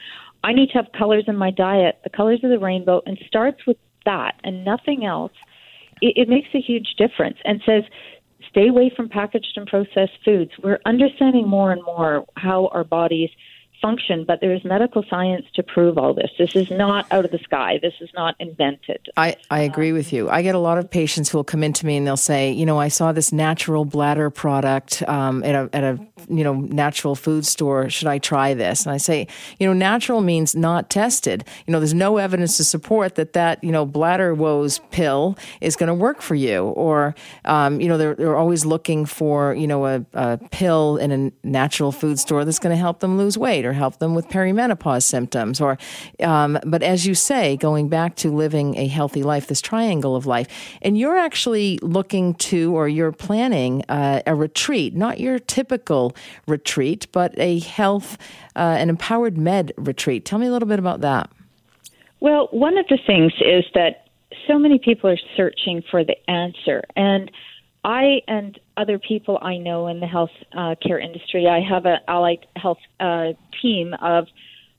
I 0.44 0.52
need 0.52 0.68
to 0.68 0.74
have 0.74 0.92
colors 0.96 1.24
in 1.26 1.36
my 1.36 1.50
diet, 1.50 1.98
the 2.04 2.10
colors 2.10 2.38
of 2.44 2.50
the 2.50 2.60
rainbow, 2.60 3.02
and 3.04 3.18
starts 3.26 3.66
with 3.66 3.78
that 4.04 4.34
and 4.44 4.64
nothing 4.64 5.04
else– 5.04 5.32
it, 6.00 6.14
it 6.16 6.28
makes 6.28 6.48
a 6.54 6.60
huge 6.60 6.94
difference 6.96 7.36
and 7.44 7.60
says 7.66 7.82
stay 8.50 8.68
away 8.68 8.90
from 8.94 9.08
packaged 9.08 9.52
and 9.56 9.66
processed 9.66 10.18
foods. 10.24 10.50
We're 10.62 10.80
understanding 10.86 11.46
more 11.46 11.72
and 11.72 11.82
more 11.82 12.24
how 12.36 12.68
our 12.68 12.84
bodies 12.84 13.30
function, 13.80 14.24
but 14.26 14.40
there 14.40 14.52
is 14.52 14.64
medical 14.64 15.04
science 15.08 15.46
to 15.54 15.62
prove 15.62 15.98
all 15.98 16.14
this. 16.14 16.30
This 16.38 16.54
is 16.56 16.70
not 16.70 17.06
out 17.10 17.24
of 17.24 17.30
the 17.30 17.38
sky. 17.38 17.78
This 17.80 17.94
is 18.00 18.10
not 18.14 18.34
invented. 18.38 19.08
I, 19.16 19.36
I 19.50 19.60
agree 19.60 19.92
with 19.92 20.12
you. 20.12 20.28
I 20.28 20.42
get 20.42 20.54
a 20.54 20.58
lot 20.58 20.78
of 20.78 20.90
patients 20.90 21.30
who 21.30 21.38
will 21.38 21.44
come 21.44 21.62
into 21.62 21.86
me 21.86 21.96
and 21.96 22.06
they'll 22.06 22.16
say, 22.16 22.50
you 22.50 22.66
know, 22.66 22.78
I 22.78 22.88
saw 22.88 23.12
this 23.12 23.32
natural 23.32 23.84
bladder 23.84 24.30
product 24.30 25.02
um, 25.08 25.44
at 25.44 25.54
a 25.54 25.70
at 25.72 25.84
a 25.84 25.98
you 26.28 26.44
know 26.44 26.54
natural 26.54 27.14
food 27.14 27.46
store. 27.46 27.88
Should 27.88 28.08
I 28.08 28.18
try 28.18 28.54
this? 28.54 28.84
And 28.84 28.92
I 28.92 28.96
say, 28.96 29.26
you 29.58 29.66
know, 29.66 29.72
natural 29.72 30.20
means 30.20 30.54
not 30.54 30.90
tested. 30.90 31.44
You 31.66 31.72
know, 31.72 31.80
there's 31.80 31.94
no 31.94 32.16
evidence 32.16 32.56
to 32.56 32.64
support 32.64 33.14
that 33.14 33.32
that 33.34 33.62
you 33.62 33.72
know 33.72 33.86
bladder 33.86 34.34
woes 34.34 34.80
pill 34.90 35.36
is 35.60 35.76
going 35.76 35.88
to 35.88 35.94
work 35.94 36.20
for 36.20 36.34
you. 36.34 36.64
Or 36.64 37.14
um, 37.44 37.80
you 37.80 37.88
know, 37.88 37.98
they're 37.98 38.14
they're 38.14 38.36
always 38.36 38.64
looking 38.64 39.06
for 39.06 39.54
you 39.54 39.66
know 39.66 39.86
a, 39.86 40.04
a 40.14 40.38
pill 40.50 40.96
in 40.96 41.12
a 41.12 41.46
natural 41.46 41.92
food 41.92 42.18
store 42.18 42.44
that's 42.44 42.58
going 42.58 42.74
to 42.74 42.80
help 42.80 43.00
them 43.00 43.16
lose 43.16 43.38
weight 43.38 43.67
or 43.68 43.72
help 43.72 43.98
them 43.98 44.14
with 44.14 44.28
perimenopause 44.28 45.02
symptoms. 45.02 45.60
Or, 45.60 45.78
um, 46.22 46.58
but 46.64 46.82
as 46.82 47.06
you 47.06 47.14
say, 47.14 47.56
going 47.56 47.88
back 47.88 48.16
to 48.16 48.30
living 48.30 48.76
a 48.76 48.86
healthy 48.88 49.22
life, 49.22 49.46
this 49.46 49.60
triangle 49.60 50.16
of 50.16 50.26
life, 50.26 50.48
and 50.82 50.98
you're 50.98 51.16
actually 51.16 51.78
looking 51.82 52.34
to, 52.34 52.74
or 52.76 52.88
you're 52.88 53.12
planning 53.12 53.84
uh, 53.88 54.22
a 54.26 54.34
retreat, 54.34 54.94
not 54.94 55.20
your 55.20 55.38
typical 55.38 56.14
retreat, 56.46 57.06
but 57.12 57.32
a 57.38 57.60
health, 57.60 58.18
uh, 58.56 58.76
an 58.78 58.88
empowered 58.88 59.36
med 59.38 59.72
retreat. 59.76 60.24
Tell 60.24 60.38
me 60.38 60.46
a 60.46 60.50
little 60.50 60.68
bit 60.68 60.78
about 60.78 61.00
that. 61.02 61.30
Well, 62.20 62.48
one 62.50 62.76
of 62.78 62.86
the 62.88 62.98
things 63.06 63.32
is 63.40 63.64
that 63.74 64.08
so 64.46 64.58
many 64.58 64.78
people 64.78 65.08
are 65.10 65.18
searching 65.36 65.82
for 65.90 66.02
the 66.04 66.16
answer, 66.28 66.82
and 66.96 67.30
I 67.88 68.20
and 68.28 68.60
other 68.76 68.98
people 68.98 69.38
I 69.40 69.56
know 69.56 69.86
in 69.88 69.98
the 69.98 70.06
health 70.06 70.30
uh, 70.52 70.74
care 70.86 70.98
industry, 70.98 71.46
I 71.48 71.60
have 71.66 71.86
an 71.86 72.00
allied 72.06 72.44
health 72.54 72.76
uh, 73.00 73.28
team 73.62 73.94
of 74.02 74.26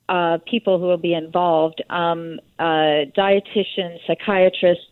uh, 0.07 0.37
people 0.45 0.77
who 0.77 0.85
will 0.85 0.97
be 0.97 1.15
involved 1.15 1.83
um, 1.89 2.39
uh, 2.59 3.09
dietitians, 3.17 3.97
psychiatrists, 4.05 4.85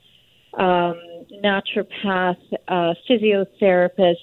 um, 0.57 0.99
naturopath, 1.43 2.37
uh, 2.67 2.93
physiotherapist. 3.07 4.15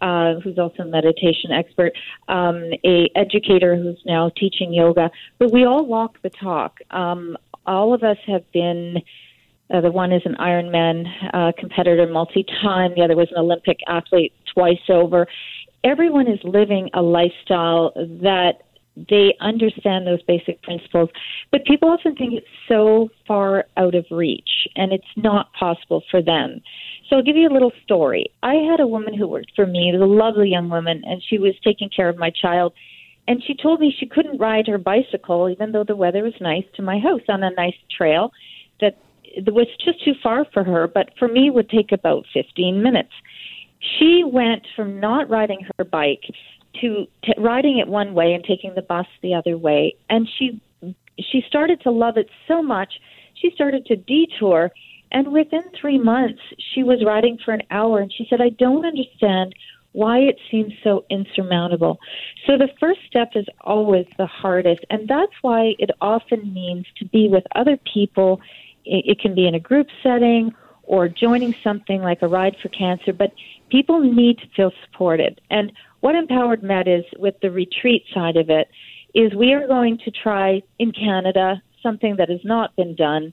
Uh, 0.00 0.38
who's 0.44 0.60
also 0.60 0.84
a 0.84 0.86
meditation 0.86 1.50
expert, 1.50 1.92
um, 2.28 2.70
a 2.84 3.10
educator 3.16 3.74
who's 3.74 4.00
now 4.06 4.30
teaching 4.36 4.72
yoga. 4.72 5.10
But 5.40 5.52
we 5.52 5.64
all 5.64 5.84
walk 5.84 6.22
the 6.22 6.30
talk. 6.30 6.78
Um, 6.92 7.36
all 7.66 7.92
of 7.92 8.04
us 8.04 8.16
have 8.28 8.44
been 8.52 9.02
uh, 9.72 9.80
the 9.80 9.90
one 9.90 10.12
is 10.12 10.22
an 10.24 10.36
Ironman 10.40 11.04
uh, 11.34 11.52
competitor 11.58 12.06
multi-time. 12.06 12.92
The 12.96 13.02
other 13.02 13.16
was 13.16 13.28
an 13.30 13.38
Olympic 13.38 13.78
athlete 13.86 14.32
twice 14.52 14.78
over. 14.88 15.26
Everyone 15.84 16.26
is 16.26 16.38
living 16.42 16.90
a 16.94 17.02
lifestyle 17.02 17.92
that 17.94 18.62
they 19.08 19.34
understand 19.40 20.06
those 20.06 20.22
basic 20.22 20.60
principles, 20.62 21.08
but 21.52 21.64
people 21.66 21.88
often 21.88 22.16
think 22.16 22.32
it's 22.32 22.46
so 22.66 23.08
far 23.28 23.66
out 23.76 23.94
of 23.94 24.04
reach 24.10 24.66
and 24.74 24.92
it's 24.92 25.04
not 25.16 25.52
possible 25.52 26.02
for 26.10 26.20
them. 26.20 26.60
So 27.08 27.16
I'll 27.16 27.22
give 27.22 27.36
you 27.36 27.48
a 27.48 27.52
little 27.52 27.72
story. 27.84 28.32
I 28.42 28.54
had 28.54 28.80
a 28.80 28.86
woman 28.86 29.14
who 29.14 29.28
worked 29.28 29.52
for 29.54 29.66
me, 29.66 29.94
a 29.94 30.04
lovely 30.04 30.48
young 30.48 30.68
woman, 30.68 31.02
and 31.06 31.22
she 31.28 31.38
was 31.38 31.54
taking 31.62 31.88
care 31.94 32.08
of 32.08 32.18
my 32.18 32.30
child. 32.30 32.72
And 33.28 33.42
she 33.46 33.54
told 33.54 33.80
me 33.80 33.94
she 33.96 34.06
couldn't 34.06 34.38
ride 34.38 34.66
her 34.66 34.78
bicycle, 34.78 35.48
even 35.48 35.70
though 35.70 35.84
the 35.84 35.94
weather 35.94 36.24
was 36.24 36.34
nice, 36.40 36.64
to 36.74 36.82
my 36.82 36.98
house 36.98 37.20
on 37.28 37.42
a 37.42 37.50
nice 37.50 37.76
trail 37.96 38.32
that 39.44 39.54
was 39.54 39.66
just 39.84 40.04
too 40.04 40.14
far 40.22 40.46
for 40.52 40.64
her, 40.64 40.88
but 40.88 41.10
for 41.18 41.28
me 41.28 41.50
would 41.50 41.70
take 41.70 41.92
about 41.92 42.24
15 42.32 42.82
minutes. 42.82 43.12
She 43.98 44.22
went 44.24 44.66
from 44.74 45.00
not 45.00 45.30
riding 45.30 45.66
her 45.76 45.84
bike 45.84 46.22
to 46.80 47.06
riding 47.38 47.78
it 47.78 47.88
one 47.88 48.14
way 48.14 48.34
and 48.34 48.44
taking 48.44 48.74
the 48.74 48.82
bus 48.82 49.06
the 49.22 49.34
other 49.34 49.56
way, 49.56 49.94
and 50.10 50.28
she 50.38 50.60
she 51.18 51.42
started 51.48 51.80
to 51.82 51.90
love 51.90 52.16
it 52.16 52.28
so 52.46 52.62
much. 52.62 52.92
She 53.34 53.50
started 53.54 53.86
to 53.86 53.96
detour 53.96 54.70
and 55.10 55.32
within 55.32 55.62
three 55.80 55.98
months, 55.98 56.40
she 56.74 56.82
was 56.82 57.02
riding 57.04 57.38
for 57.44 57.54
an 57.54 57.62
hour, 57.70 58.00
and 58.00 58.12
she 58.12 58.26
said, 58.28 58.40
I 58.40 58.50
don't 58.50 58.84
understand 58.84 59.54
why 59.92 60.18
it 60.18 60.36
seems 60.50 60.72
so 60.84 61.04
insurmountable. 61.10 61.98
So 62.46 62.58
the 62.58 62.68
first 62.78 63.00
step 63.08 63.30
is 63.34 63.46
always 63.62 64.06
the 64.18 64.26
hardest, 64.26 64.84
and 64.90 65.08
that's 65.08 65.32
why 65.40 65.74
it 65.78 65.90
often 66.00 66.52
means 66.52 66.86
to 66.98 67.06
be 67.06 67.28
with 67.28 67.44
other 67.54 67.78
people. 67.92 68.40
It 68.90 69.20
can 69.20 69.34
be 69.34 69.46
in 69.46 69.54
a 69.54 69.60
group 69.60 69.88
setting 70.02 70.52
or 70.82 71.08
joining 71.08 71.54
something 71.62 72.00
like 72.00 72.22
a 72.22 72.28
Ride 72.28 72.56
for 72.62 72.70
Cancer, 72.70 73.12
but 73.12 73.32
people 73.70 74.00
need 74.00 74.38
to 74.38 74.46
feel 74.56 74.72
supported. 74.84 75.40
And 75.50 75.70
what 76.00 76.14
Empowered 76.14 76.62
Med 76.62 76.88
is 76.88 77.04
with 77.18 77.34
the 77.42 77.50
retreat 77.50 78.04
side 78.14 78.36
of 78.36 78.48
it 78.48 78.68
is 79.14 79.34
we 79.34 79.52
are 79.52 79.66
going 79.66 79.98
to 80.04 80.10
try 80.10 80.62
in 80.78 80.92
Canada 80.92 81.62
something 81.82 82.16
that 82.16 82.30
has 82.30 82.40
not 82.44 82.74
been 82.76 82.94
done 82.94 83.32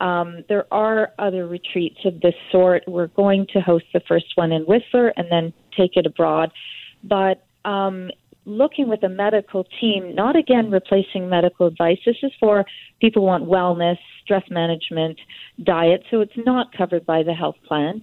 um, 0.00 0.44
there 0.48 0.66
are 0.72 1.12
other 1.18 1.46
retreats 1.46 1.98
of 2.04 2.20
this 2.20 2.34
sort. 2.52 2.84
We're 2.86 3.08
going 3.08 3.46
to 3.52 3.60
host 3.60 3.86
the 3.92 4.00
first 4.06 4.26
one 4.34 4.52
in 4.52 4.62
Whistler 4.62 5.08
and 5.16 5.26
then 5.30 5.52
take 5.76 5.96
it 5.96 6.06
abroad. 6.06 6.52
But 7.02 7.44
um, 7.64 8.10
looking 8.46 8.88
with 8.88 9.02
a 9.02 9.08
medical 9.08 9.66
team, 9.80 10.14
not 10.14 10.36
again 10.36 10.70
replacing 10.70 11.28
medical 11.28 11.66
advice. 11.66 11.98
This 12.06 12.16
is 12.22 12.32
for 12.40 12.64
people 13.00 13.22
who 13.22 13.26
want 13.26 13.44
wellness, 13.44 13.98
stress 14.22 14.44
management, 14.50 15.18
diet. 15.62 16.04
So 16.10 16.20
it's 16.20 16.32
not 16.36 16.68
covered 16.76 17.04
by 17.04 17.22
the 17.22 17.34
health 17.34 17.56
plan. 17.66 18.00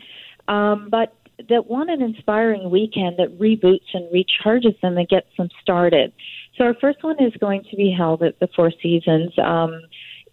Um, 0.48 0.90
but 0.92 1.16
that 1.50 1.68
want 1.68 1.90
an 1.90 2.02
inspiring 2.02 2.70
weekend 2.70 3.18
that 3.18 3.40
reboots 3.40 3.94
and 3.94 4.08
recharges 4.14 4.80
them 4.82 4.98
and 4.98 5.08
gets 5.08 5.28
them 5.38 5.50
started. 5.62 6.14
So 6.58 6.66
our 6.66 6.76
first 6.80 7.04
one 7.04 7.16
is 7.24 7.34
going 7.40 7.64
to 7.72 7.76
be 7.76 7.92
held 7.98 8.22
at 8.22 8.40
the 8.40 8.48
Four 8.56 8.72
Seasons. 8.82 9.32
Um, 9.40 9.82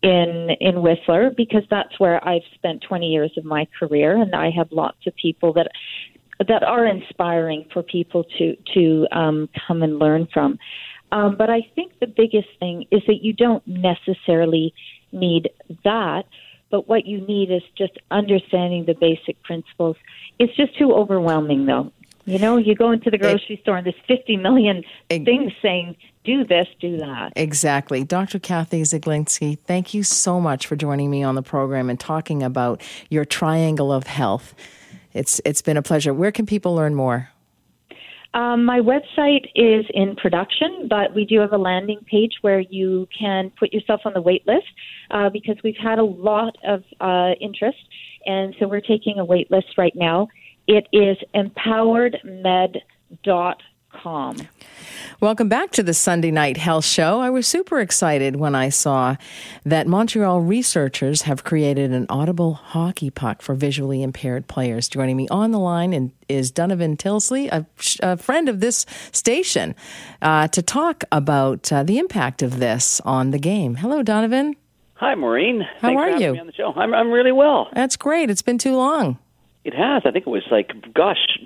in 0.02 0.48
in 0.60 0.80
Whistler 0.80 1.30
because 1.36 1.62
that's 1.70 1.98
where 2.00 2.26
I've 2.26 2.42
spent 2.54 2.82
20 2.88 3.06
years 3.06 3.32
of 3.36 3.44
my 3.44 3.66
career, 3.78 4.16
and 4.16 4.34
I 4.34 4.50
have 4.50 4.68
lots 4.72 5.06
of 5.06 5.14
people 5.16 5.52
that 5.54 5.68
that 6.46 6.62
are 6.62 6.86
inspiring 6.86 7.66
for 7.72 7.82
people 7.82 8.24
to 8.38 8.56
to 8.74 9.06
um, 9.12 9.48
come 9.66 9.82
and 9.82 9.98
learn 9.98 10.28
from. 10.32 10.58
Um, 11.12 11.36
but 11.36 11.50
I 11.50 11.68
think 11.74 11.98
the 11.98 12.06
biggest 12.06 12.48
thing 12.58 12.86
is 12.90 13.02
that 13.06 13.22
you 13.22 13.32
don't 13.32 13.66
necessarily 13.66 14.72
need 15.12 15.50
that, 15.84 16.24
but 16.70 16.88
what 16.88 17.04
you 17.06 17.20
need 17.20 17.50
is 17.50 17.62
just 17.76 17.98
understanding 18.10 18.84
the 18.86 18.94
basic 18.94 19.42
principles. 19.42 19.96
It's 20.38 20.54
just 20.56 20.78
too 20.78 20.92
overwhelming, 20.92 21.66
though. 21.66 21.92
You 22.26 22.38
know, 22.38 22.58
you 22.58 22.74
go 22.74 22.92
into 22.92 23.10
the 23.10 23.18
grocery 23.18 23.56
it, 23.56 23.62
store 23.62 23.78
and 23.78 23.84
there's 23.84 23.96
50 24.06 24.36
million 24.36 24.84
it, 25.08 25.24
things 25.24 25.52
saying 25.60 25.96
do 26.22 26.44
this, 26.44 26.68
do 26.78 26.98
that. 26.98 27.32
Exactly. 27.34 28.04
Dr. 28.04 28.38
Kathy 28.38 28.82
Zaglinski, 28.82 29.58
thank 29.58 29.94
you 29.94 30.04
so 30.04 30.38
much 30.38 30.66
for 30.66 30.76
joining 30.76 31.10
me 31.10 31.22
on 31.22 31.34
the 31.34 31.42
program 31.42 31.88
and 31.90 31.98
talking 31.98 32.42
about 32.42 32.82
your 33.08 33.24
triangle 33.24 33.90
of 33.90 34.06
health. 34.06 34.54
It's 35.12 35.40
it's 35.44 35.62
been 35.62 35.76
a 35.76 35.82
pleasure. 35.82 36.14
Where 36.14 36.32
can 36.32 36.46
people 36.46 36.74
learn 36.74 36.94
more? 36.94 37.28
Um, 38.32 38.64
my 38.64 38.78
website 38.78 39.46
is 39.56 39.84
in 39.92 40.14
production, 40.14 40.86
but 40.88 41.12
we 41.14 41.24
do 41.24 41.40
have 41.40 41.52
a 41.52 41.58
landing 41.58 41.98
page 42.08 42.34
where 42.42 42.60
you 42.60 43.08
can 43.18 43.50
put 43.58 43.72
yourself 43.72 44.02
on 44.04 44.12
the 44.12 44.20
wait 44.20 44.46
list 44.46 44.68
uh, 45.10 45.30
because 45.30 45.56
we've 45.64 45.76
had 45.76 45.98
a 45.98 46.04
lot 46.04 46.56
of 46.64 46.84
uh, 47.00 47.32
interest, 47.40 47.78
and 48.26 48.54
so 48.60 48.68
we're 48.68 48.80
taking 48.80 49.18
a 49.18 49.24
wait 49.24 49.50
list 49.50 49.76
right 49.76 49.96
now. 49.96 50.28
It 50.68 50.86
is 50.92 51.16
empoweredmed.com 51.34 53.56
calm. 53.92 54.36
Welcome 55.20 55.48
back 55.48 55.70
to 55.72 55.82
the 55.82 55.92
Sunday 55.92 56.30
Night 56.30 56.56
Health 56.56 56.84
Show. 56.84 57.20
I 57.20 57.28
was 57.30 57.46
super 57.46 57.80
excited 57.80 58.36
when 58.36 58.54
I 58.54 58.68
saw 58.68 59.16
that 59.64 59.86
Montreal 59.86 60.40
researchers 60.40 61.22
have 61.22 61.44
created 61.44 61.90
an 61.92 62.06
audible 62.08 62.54
hockey 62.54 63.10
puck 63.10 63.42
for 63.42 63.54
visually 63.54 64.02
impaired 64.02 64.46
players. 64.46 64.88
Joining 64.88 65.16
me 65.16 65.28
on 65.28 65.50
the 65.50 65.58
line 65.58 66.12
is 66.28 66.50
Donovan 66.50 66.96
Tilsley, 66.96 67.48
a, 67.48 67.66
a 68.02 68.16
friend 68.16 68.48
of 68.48 68.60
this 68.60 68.86
station, 69.12 69.74
uh, 70.22 70.48
to 70.48 70.62
talk 70.62 71.04
about 71.12 71.70
uh, 71.72 71.82
the 71.82 71.98
impact 71.98 72.42
of 72.42 72.58
this 72.58 73.00
on 73.00 73.30
the 73.30 73.38
game. 73.38 73.76
Hello, 73.76 74.02
Donovan. 74.02 74.56
Hi, 74.94 75.14
Maureen. 75.14 75.62
How 75.80 75.88
Thanks 75.88 76.02
are 76.02 76.20
you? 76.20 76.38
on 76.38 76.46
the 76.46 76.52
show. 76.52 76.72
I'm, 76.74 76.94
I'm 76.94 77.10
really 77.10 77.32
well. 77.32 77.68
That's 77.74 77.96
great. 77.96 78.30
It's 78.30 78.42
been 78.42 78.58
too 78.58 78.76
long. 78.76 79.18
It 79.64 79.74
has. 79.74 80.02
I 80.04 80.10
think 80.10 80.26
it 80.26 80.30
was 80.30 80.46
like, 80.50 80.72
gosh, 80.94 81.38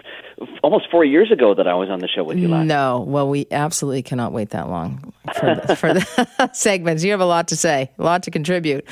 almost 0.62 0.90
four 0.90 1.04
years 1.04 1.30
ago 1.30 1.54
that 1.54 1.66
I 1.68 1.74
was 1.74 1.88
on 1.88 2.00
the 2.00 2.08
show 2.08 2.24
with 2.24 2.38
you 2.38 2.48
last. 2.48 2.66
No, 2.66 3.00
well, 3.06 3.28
we 3.28 3.46
absolutely 3.50 4.02
cannot 4.02 4.32
wait 4.32 4.50
that 4.50 4.68
long 4.68 5.12
for 5.34 5.54
the, 5.54 5.76
for 5.76 5.94
the 5.94 6.50
segments. 6.52 7.04
You 7.04 7.12
have 7.12 7.20
a 7.20 7.26
lot 7.26 7.48
to 7.48 7.56
say, 7.56 7.90
a 7.98 8.02
lot 8.02 8.22
to 8.24 8.30
contribute. 8.30 8.86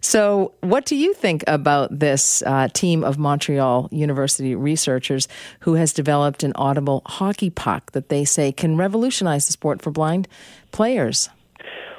So, 0.00 0.52
what 0.60 0.84
do 0.84 0.96
you 0.96 1.14
think 1.14 1.44
about 1.46 1.98
this 1.98 2.42
uh, 2.42 2.68
team 2.72 3.04
of 3.04 3.18
Montreal 3.18 3.88
University 3.90 4.54
researchers 4.54 5.28
who 5.60 5.74
has 5.74 5.92
developed 5.92 6.42
an 6.42 6.52
audible 6.56 7.02
hockey 7.06 7.50
puck 7.50 7.92
that 7.92 8.08
they 8.08 8.24
say 8.24 8.52
can 8.52 8.76
revolutionize 8.76 9.46
the 9.46 9.52
sport 9.52 9.82
for 9.82 9.90
blind 9.90 10.28
players? 10.72 11.28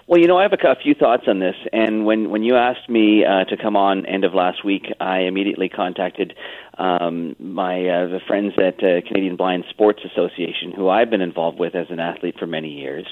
Well, 0.07 0.21
you 0.21 0.27
know, 0.27 0.37
I 0.37 0.43
have 0.43 0.53
a, 0.53 0.67
a 0.67 0.75
few 0.75 0.93
thoughts 0.93 1.23
on 1.27 1.39
this, 1.39 1.55
and 1.73 2.05
when 2.05 2.29
when 2.29 2.43
you 2.43 2.55
asked 2.55 2.87
me 2.87 3.25
uh, 3.25 3.45
to 3.45 3.57
come 3.57 3.75
on 3.75 4.05
end 4.05 4.23
of 4.23 4.35
last 4.35 4.63
week, 4.63 4.85
I 4.99 5.21
immediately 5.21 5.67
contacted 5.67 6.35
um, 6.77 7.35
my 7.39 7.87
uh, 7.87 8.07
the 8.07 8.19
friends 8.27 8.53
at 8.59 8.83
uh, 8.83 9.01
Canadian 9.07 9.35
Blind 9.35 9.63
Sports 9.71 10.01
Association, 10.05 10.73
who 10.75 10.89
I've 10.89 11.09
been 11.09 11.21
involved 11.21 11.57
with 11.57 11.73
as 11.73 11.87
an 11.89 11.99
athlete 11.99 12.35
for 12.37 12.45
many 12.45 12.69
years, 12.69 13.07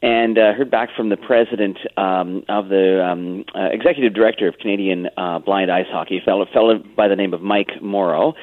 and 0.00 0.38
uh, 0.38 0.52
heard 0.54 0.70
back 0.70 0.90
from 0.96 1.08
the 1.08 1.16
president 1.16 1.76
um, 1.96 2.44
of 2.48 2.68
the 2.68 3.04
um, 3.04 3.44
uh, 3.54 3.68
executive 3.72 4.14
director 4.14 4.46
of 4.46 4.54
Canadian 4.58 5.08
uh, 5.16 5.40
Blind 5.40 5.72
Ice 5.72 5.86
Hockey, 5.90 6.18
a 6.18 6.24
fellow, 6.24 6.46
fellow 6.52 6.78
by 6.96 7.08
the 7.08 7.16
name 7.16 7.34
of 7.34 7.42
Mike 7.42 7.82
Morrow. 7.82 8.34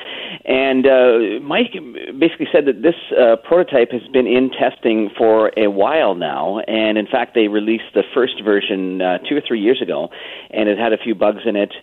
And 0.43 0.85
uh, 0.85 1.39
Mike 1.41 1.71
basically 2.19 2.47
said 2.51 2.65
that 2.65 2.81
this 2.81 2.95
uh, 3.17 3.37
prototype 3.47 3.91
has 3.91 4.01
been 4.11 4.27
in 4.27 4.51
testing 4.51 5.09
for 5.17 5.51
a 5.55 5.67
while 5.67 6.13
now, 6.13 6.59
and 6.67 6.97
in 6.97 7.07
fact, 7.07 7.35
they 7.35 7.47
released 7.47 7.93
the 7.93 8.03
first 8.13 8.43
version 8.43 9.01
uh, 9.01 9.19
two 9.19 9.37
or 9.37 9.41
three 9.47 9.61
years 9.61 9.81
ago, 9.81 10.09
and 10.51 10.67
it 10.67 10.77
had 10.77 10.91
a 10.91 10.97
few 10.97 11.15
bugs 11.15 11.43
in 11.45 11.55
it. 11.55 11.73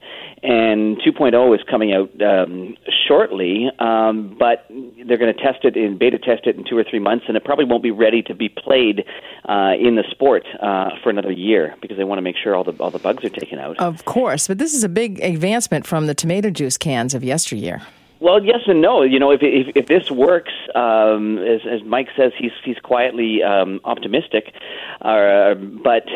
And 0.43 1.01
2.0 1.01 1.55
is 1.55 1.61
coming 1.71 1.95
out 1.95 2.11
um, 2.21 2.77
shortly, 3.07 3.71
um, 3.79 4.37
but 4.39 4.67
they're 4.69 5.19
going 5.19 5.33
to 5.33 5.41
test 5.41 5.65
it 5.65 5.77
in 5.77 5.97
beta 5.97 6.19
test 6.19 6.47
it 6.47 6.57
in 6.57 6.65
two 6.69 6.77
or 6.77 6.85
three 6.89 6.99
months, 6.99 7.25
and 7.29 7.37
it 7.37 7.45
probably 7.45 7.65
won't 7.65 7.83
be 7.83 7.93
ready 7.93 8.23
to 8.23 8.35
be 8.35 8.49
played. 8.49 9.05
Uh, 9.49 9.62
uh, 9.63 9.75
in 9.75 9.95
the 9.95 10.05
sport 10.11 10.45
uh, 10.61 10.91
for 11.03 11.11
another 11.11 11.33
year 11.33 11.75
because 11.81 11.97
they 11.97 12.05
want 12.05 12.19
to 12.19 12.23
make 12.23 12.37
sure 12.37 12.55
all 12.55 12.65
the 12.65 12.73
all 12.81 12.91
the 12.91 12.99
bugs 12.99 13.25
are 13.25 13.29
taken 13.29 13.59
out. 13.59 13.79
Of 13.79 14.05
course, 14.05 14.49
but 14.49 14.59
this 14.59 14.75
is 14.75 14.83
a 14.83 14.89
big 14.89 15.21
advancement 15.21 15.87
from 15.87 16.07
the 16.07 16.15
tomato 16.15 16.51
juice 16.51 16.77
cans 16.77 17.15
of 17.15 17.23
yesteryear. 17.23 17.83
Well, 18.21 18.45
yes 18.45 18.61
and 18.67 18.81
no. 18.81 19.03
You 19.03 19.19
know, 19.19 19.31
if 19.31 19.41
if, 19.43 19.77
if 19.77 19.87
this 19.87 20.11
works, 20.11 20.53
um, 20.75 21.39
as, 21.39 21.61
as 21.69 21.83
Mike 21.85 22.09
says, 22.17 22.33
he's 22.39 22.53
he's 22.65 22.79
quietly 22.79 23.43
um, 23.43 23.81
optimistic. 23.85 24.55
Uh, 25.01 25.55
but 25.55 26.07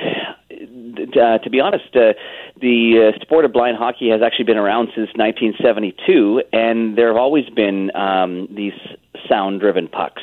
uh, 0.50 1.38
to 1.38 1.50
be 1.50 1.60
honest, 1.60 1.94
uh, 1.96 2.14
the 2.60 3.12
uh, 3.12 3.20
sport 3.20 3.44
of 3.44 3.52
blind 3.52 3.76
hockey 3.76 4.08
has 4.10 4.22
actually 4.22 4.44
been 4.44 4.56
around 4.56 4.86
since 4.94 5.10
1972, 5.14 6.42
and 6.52 6.96
there 6.96 7.08
have 7.08 7.16
always 7.16 7.48
been 7.50 7.94
um, 7.96 8.48
these 8.54 8.78
sound-driven 9.28 9.88
pucks 9.88 10.22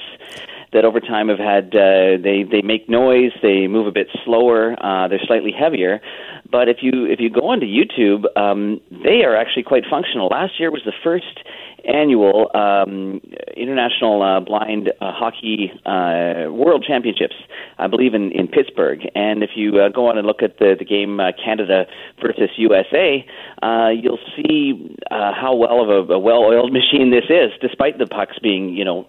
that 0.73 0.85
over 0.85 0.99
time 0.99 1.29
have 1.29 1.39
had 1.39 1.75
uh, 1.75 2.17
they 2.21 2.43
they 2.49 2.61
make 2.61 2.89
noise, 2.89 3.31
they 3.41 3.67
move 3.67 3.87
a 3.87 3.91
bit 3.91 4.07
slower, 4.25 4.75
uh, 4.83 5.07
they're 5.07 5.21
slightly 5.25 5.51
heavier. 5.51 6.01
But 6.49 6.69
if 6.69 6.77
you 6.81 7.05
if 7.05 7.19
you 7.19 7.29
go 7.29 7.49
onto 7.49 7.65
YouTube, 7.65 8.25
um, 8.37 8.81
they 8.91 9.23
are 9.23 9.35
actually 9.35 9.63
quite 9.63 9.83
functional. 9.89 10.27
Last 10.27 10.59
year 10.59 10.71
was 10.71 10.81
the 10.85 10.93
first 11.03 11.39
annual 11.85 12.49
um, 12.55 13.21
International 13.55 14.21
uh, 14.21 14.39
Blind 14.39 14.89
uh, 15.01 15.11
Hockey 15.11 15.71
uh, 15.85 16.51
World 16.51 16.85
Championships, 16.87 17.35
I 17.77 17.87
believe 17.87 18.13
in, 18.13 18.31
in 18.31 18.47
Pittsburgh. 18.47 18.99
And 19.15 19.43
if 19.43 19.51
you 19.55 19.79
uh, 19.79 19.89
go 19.89 20.07
on 20.07 20.17
and 20.17 20.25
look 20.25 20.41
at 20.41 20.59
the, 20.59 20.75
the 20.77 20.85
game 20.85 21.19
uh, 21.19 21.31
Canada 21.43 21.85
versus 22.21 22.49
USA, 22.57 23.25
uh, 23.61 23.89
you'll 23.89 24.19
see 24.35 24.95
uh, 25.11 25.33
how 25.33 25.55
well 25.55 25.81
of 25.81 26.09
a, 26.09 26.13
a 26.13 26.19
well-oiled 26.19 26.71
machine 26.79 27.11
this 27.11 27.25
is, 27.29 27.51
despite 27.61 27.97
the 27.97 28.07
pucks 28.07 28.39
being, 28.41 28.69
you 28.69 28.85
know, 28.85 29.07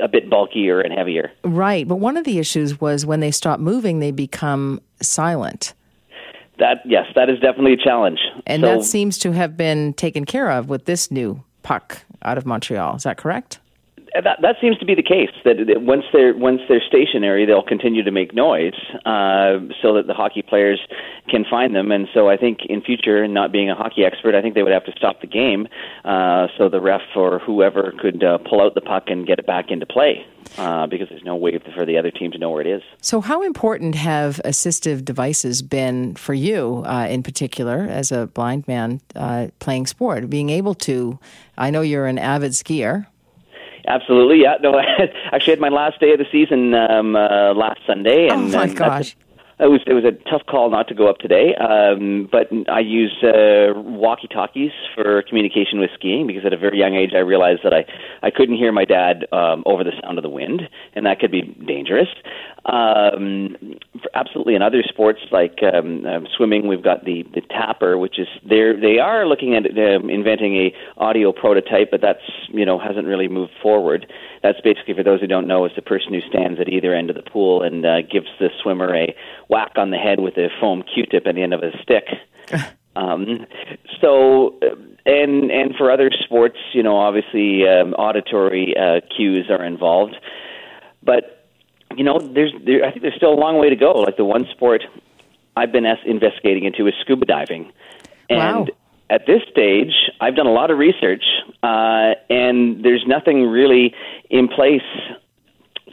a 0.00 0.08
bit 0.08 0.28
bulkier 0.30 0.80
and 0.80 0.92
heavier. 0.92 1.32
Right, 1.44 1.86
but 1.86 1.96
one 1.96 2.16
of 2.16 2.24
the 2.24 2.38
issues 2.38 2.80
was 2.80 3.06
when 3.06 3.20
they 3.20 3.30
stop 3.30 3.60
moving, 3.60 4.00
they 4.00 4.10
become 4.10 4.80
silent. 5.00 5.74
That 6.58 6.78
yes, 6.86 7.06
that 7.14 7.28
is 7.28 7.38
definitely 7.40 7.74
a 7.74 7.76
challenge. 7.76 8.20
And 8.46 8.62
so, 8.62 8.78
that 8.78 8.84
seems 8.84 9.18
to 9.18 9.32
have 9.32 9.56
been 9.56 9.92
taken 9.92 10.24
care 10.24 10.50
of 10.50 10.68
with 10.68 10.86
this 10.86 11.10
new 11.10 11.42
puck 11.62 12.02
out 12.22 12.38
of 12.38 12.46
Montreal. 12.46 12.96
Is 12.96 13.02
that 13.02 13.18
correct? 13.18 13.58
That 14.24 14.38
that 14.42 14.56
seems 14.60 14.78
to 14.78 14.84
be 14.84 14.94
the 14.94 15.02
case. 15.02 15.30
That, 15.44 15.56
that 15.66 15.82
once 15.82 16.04
they're 16.12 16.36
once 16.36 16.60
they're 16.68 16.82
stationary, 16.86 17.46
they'll 17.46 17.62
continue 17.62 18.02
to 18.02 18.10
make 18.10 18.34
noise, 18.34 18.74
uh, 19.04 19.58
so 19.82 19.94
that 19.94 20.04
the 20.06 20.14
hockey 20.14 20.42
players 20.42 20.80
can 21.28 21.44
find 21.48 21.74
them. 21.74 21.90
And 21.90 22.08
so 22.12 22.28
I 22.28 22.36
think 22.36 22.60
in 22.68 22.82
future, 22.82 23.26
not 23.28 23.52
being 23.52 23.70
a 23.70 23.74
hockey 23.74 24.04
expert, 24.04 24.34
I 24.34 24.42
think 24.42 24.54
they 24.54 24.62
would 24.62 24.72
have 24.72 24.84
to 24.84 24.92
stop 24.96 25.20
the 25.20 25.26
game, 25.26 25.68
uh, 26.04 26.48
so 26.56 26.68
the 26.68 26.80
ref 26.80 27.02
or 27.14 27.38
whoever 27.38 27.92
could 27.98 28.22
uh, 28.22 28.38
pull 28.38 28.60
out 28.60 28.74
the 28.74 28.80
puck 28.80 29.04
and 29.08 29.26
get 29.26 29.38
it 29.38 29.46
back 29.46 29.70
into 29.70 29.86
play. 29.86 30.26
Uh, 30.58 30.86
because 30.86 31.08
there's 31.08 31.24
no 31.24 31.34
way 31.34 31.58
for 31.74 31.84
the 31.84 31.98
other 31.98 32.10
team 32.10 32.30
to 32.30 32.38
know 32.38 32.50
where 32.50 32.60
it 32.60 32.68
is. 32.68 32.80
So, 33.02 33.20
how 33.20 33.42
important 33.42 33.96
have 33.96 34.40
assistive 34.44 35.04
devices 35.04 35.60
been 35.60 36.14
for 36.14 36.34
you, 36.34 36.84
uh, 36.86 37.08
in 37.10 37.22
particular, 37.24 37.86
as 37.90 38.12
a 38.12 38.28
blind 38.28 38.66
man 38.68 39.00
uh, 39.16 39.48
playing 39.58 39.86
sport? 39.86 40.30
Being 40.30 40.50
able 40.50 40.74
to, 40.74 41.18
I 41.58 41.70
know 41.70 41.82
you're 41.82 42.06
an 42.06 42.18
avid 42.18 42.52
skier. 42.52 43.06
Absolutely, 43.86 44.42
yeah. 44.42 44.56
No, 44.60 44.74
I 44.78 45.10
actually 45.32 45.52
had 45.52 45.60
my 45.60 45.68
last 45.68 46.00
day 46.00 46.12
of 46.12 46.18
the 46.18 46.26
season 46.30 46.74
um, 46.74 47.16
uh, 47.16 47.54
last 47.54 47.80
Sunday, 47.86 48.28
and 48.28 48.54
oh 48.54 48.58
my 48.58 48.68
gosh. 48.68 49.16
It 49.58 49.70
was 49.70 49.80
it 49.86 49.94
was 49.94 50.04
a 50.04 50.12
tough 50.28 50.44
call 50.44 50.68
not 50.68 50.86
to 50.88 50.94
go 50.94 51.08
up 51.08 51.16
today, 51.16 51.54
um, 51.56 52.28
but 52.30 52.48
I 52.68 52.80
use 52.80 53.16
uh, 53.22 53.72
walkie 53.74 54.28
talkies 54.28 54.72
for 54.94 55.22
communication 55.22 55.80
with 55.80 55.88
skiing 55.94 56.26
because 56.26 56.44
at 56.44 56.52
a 56.52 56.58
very 56.58 56.78
young 56.78 56.94
age 56.94 57.12
I 57.14 57.20
realized 57.20 57.60
that 57.64 57.72
I 57.72 57.86
I 58.22 58.30
couldn't 58.30 58.58
hear 58.58 58.70
my 58.70 58.84
dad 58.84 59.24
um, 59.32 59.62
over 59.64 59.82
the 59.82 59.92
sound 60.02 60.18
of 60.18 60.22
the 60.22 60.28
wind, 60.28 60.68
and 60.94 61.06
that 61.06 61.20
could 61.20 61.30
be 61.30 61.40
dangerous. 61.66 62.08
Um, 62.66 63.56
absolutely, 64.12 64.56
in 64.56 64.62
other 64.62 64.82
sports 64.86 65.20
like 65.30 65.60
um, 65.62 66.04
uh, 66.04 66.20
swimming, 66.36 66.68
we've 66.68 66.82
got 66.84 67.06
the 67.06 67.24
the 67.32 67.40
tapper, 67.40 67.96
which 67.96 68.18
is 68.18 68.28
they 68.44 68.72
they 68.78 68.98
are 68.98 69.26
looking 69.26 69.54
at 69.54 69.64
um, 69.64 70.10
inventing 70.10 70.54
a 70.56 70.74
audio 70.98 71.32
prototype, 71.32 71.90
but 71.90 72.02
that's 72.02 72.28
you 72.48 72.66
know 72.66 72.78
hasn't 72.78 73.06
really 73.06 73.28
moved 73.28 73.52
forward. 73.62 74.06
That's 74.42 74.60
basically 74.60 74.94
for 74.94 75.02
those 75.02 75.20
who 75.20 75.26
don't 75.26 75.46
know, 75.46 75.64
is 75.64 75.72
the 75.76 75.82
person 75.82 76.12
who 76.12 76.20
stands 76.28 76.60
at 76.60 76.68
either 76.68 76.94
end 76.94 77.08
of 77.08 77.16
the 77.16 77.22
pool 77.22 77.62
and 77.62 77.86
uh, 77.86 78.02
gives 78.02 78.26
the 78.38 78.50
swimmer 78.62 78.94
a 78.94 79.14
whack 79.48 79.72
on 79.76 79.90
the 79.90 79.96
head 79.96 80.20
with 80.20 80.36
a 80.36 80.48
foam 80.60 80.82
Q-tip 80.82 81.26
at 81.26 81.34
the 81.34 81.42
end 81.42 81.54
of 81.54 81.62
a 81.62 81.70
stick. 81.82 82.06
um, 82.96 83.46
so, 84.00 84.58
uh, 84.62 84.74
and 85.04 85.50
and 85.50 85.74
for 85.76 85.90
other 85.90 86.10
sports, 86.24 86.58
you 86.72 86.82
know, 86.82 86.96
obviously 86.96 87.66
um, 87.66 87.94
auditory 87.94 88.74
uh, 88.76 89.00
cues 89.14 89.46
are 89.50 89.64
involved, 89.64 90.16
but 91.02 91.48
you 91.96 92.04
know, 92.04 92.18
there's 92.18 92.52
there, 92.64 92.84
I 92.84 92.90
think 92.90 93.02
there's 93.02 93.14
still 93.16 93.32
a 93.32 93.40
long 93.40 93.58
way 93.58 93.70
to 93.70 93.76
go. 93.76 93.92
Like 93.92 94.16
the 94.16 94.24
one 94.24 94.46
sport 94.50 94.82
I've 95.56 95.72
been 95.72 95.86
as- 95.86 95.98
investigating 96.04 96.64
into 96.64 96.86
is 96.86 96.94
scuba 97.00 97.26
diving, 97.26 97.72
and. 98.28 98.38
Wow. 98.38 98.66
At 99.08 99.24
this 99.24 99.40
stage, 99.48 99.92
I've 100.20 100.34
done 100.34 100.48
a 100.48 100.52
lot 100.52 100.72
of 100.72 100.78
research, 100.78 101.22
uh, 101.62 102.14
and 102.28 102.84
there's 102.84 103.04
nothing 103.06 103.44
really 103.44 103.94
in 104.30 104.48
place 104.48 104.82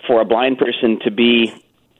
for 0.07 0.19
a 0.19 0.25
blind 0.25 0.57
person 0.57 0.99
to 1.03 1.11
be 1.11 1.53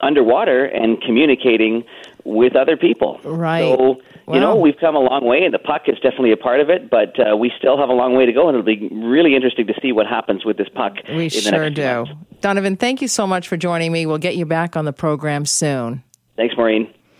underwater 0.03 0.65
and 0.65 1.01
communicating 1.01 1.83
with 2.23 2.55
other 2.55 2.77
people. 2.77 3.19
Right. 3.23 3.61
So, 3.61 4.01
you 4.31 4.39
know, 4.39 4.55
we've 4.55 4.77
come 4.79 4.95
a 4.95 4.99
long 4.99 5.25
way, 5.25 5.43
and 5.43 5.53
the 5.53 5.59
puck 5.59 5.83
is 5.87 5.95
definitely 5.95 6.31
a 6.31 6.37
part 6.37 6.61
of 6.61 6.69
it, 6.69 6.89
but 6.89 7.19
uh, 7.19 7.35
we 7.35 7.51
still 7.57 7.77
have 7.77 7.89
a 7.89 7.93
long 7.93 8.15
way 8.15 8.25
to 8.25 8.31
go, 8.31 8.47
and 8.47 8.57
it'll 8.57 8.65
be 8.65 8.87
really 8.89 9.35
interesting 9.35 9.67
to 9.67 9.73
see 9.81 9.91
what 9.91 10.07
happens 10.07 10.45
with 10.45 10.57
this 10.57 10.69
puck. 10.69 10.93
We 11.09 11.29
sure 11.29 11.69
do. 11.69 12.05
Donovan, 12.39 12.77
thank 12.77 13.01
you 13.01 13.09
so 13.09 13.27
much 13.27 13.47
for 13.47 13.57
joining 13.57 13.91
me. 13.91 14.05
We'll 14.05 14.17
get 14.17 14.37
you 14.37 14.45
back 14.45 14.77
on 14.77 14.85
the 14.85 14.93
program 14.93 15.45
soon. 15.45 16.03
Thanks, 16.37 16.55
Maureen. 16.55 16.93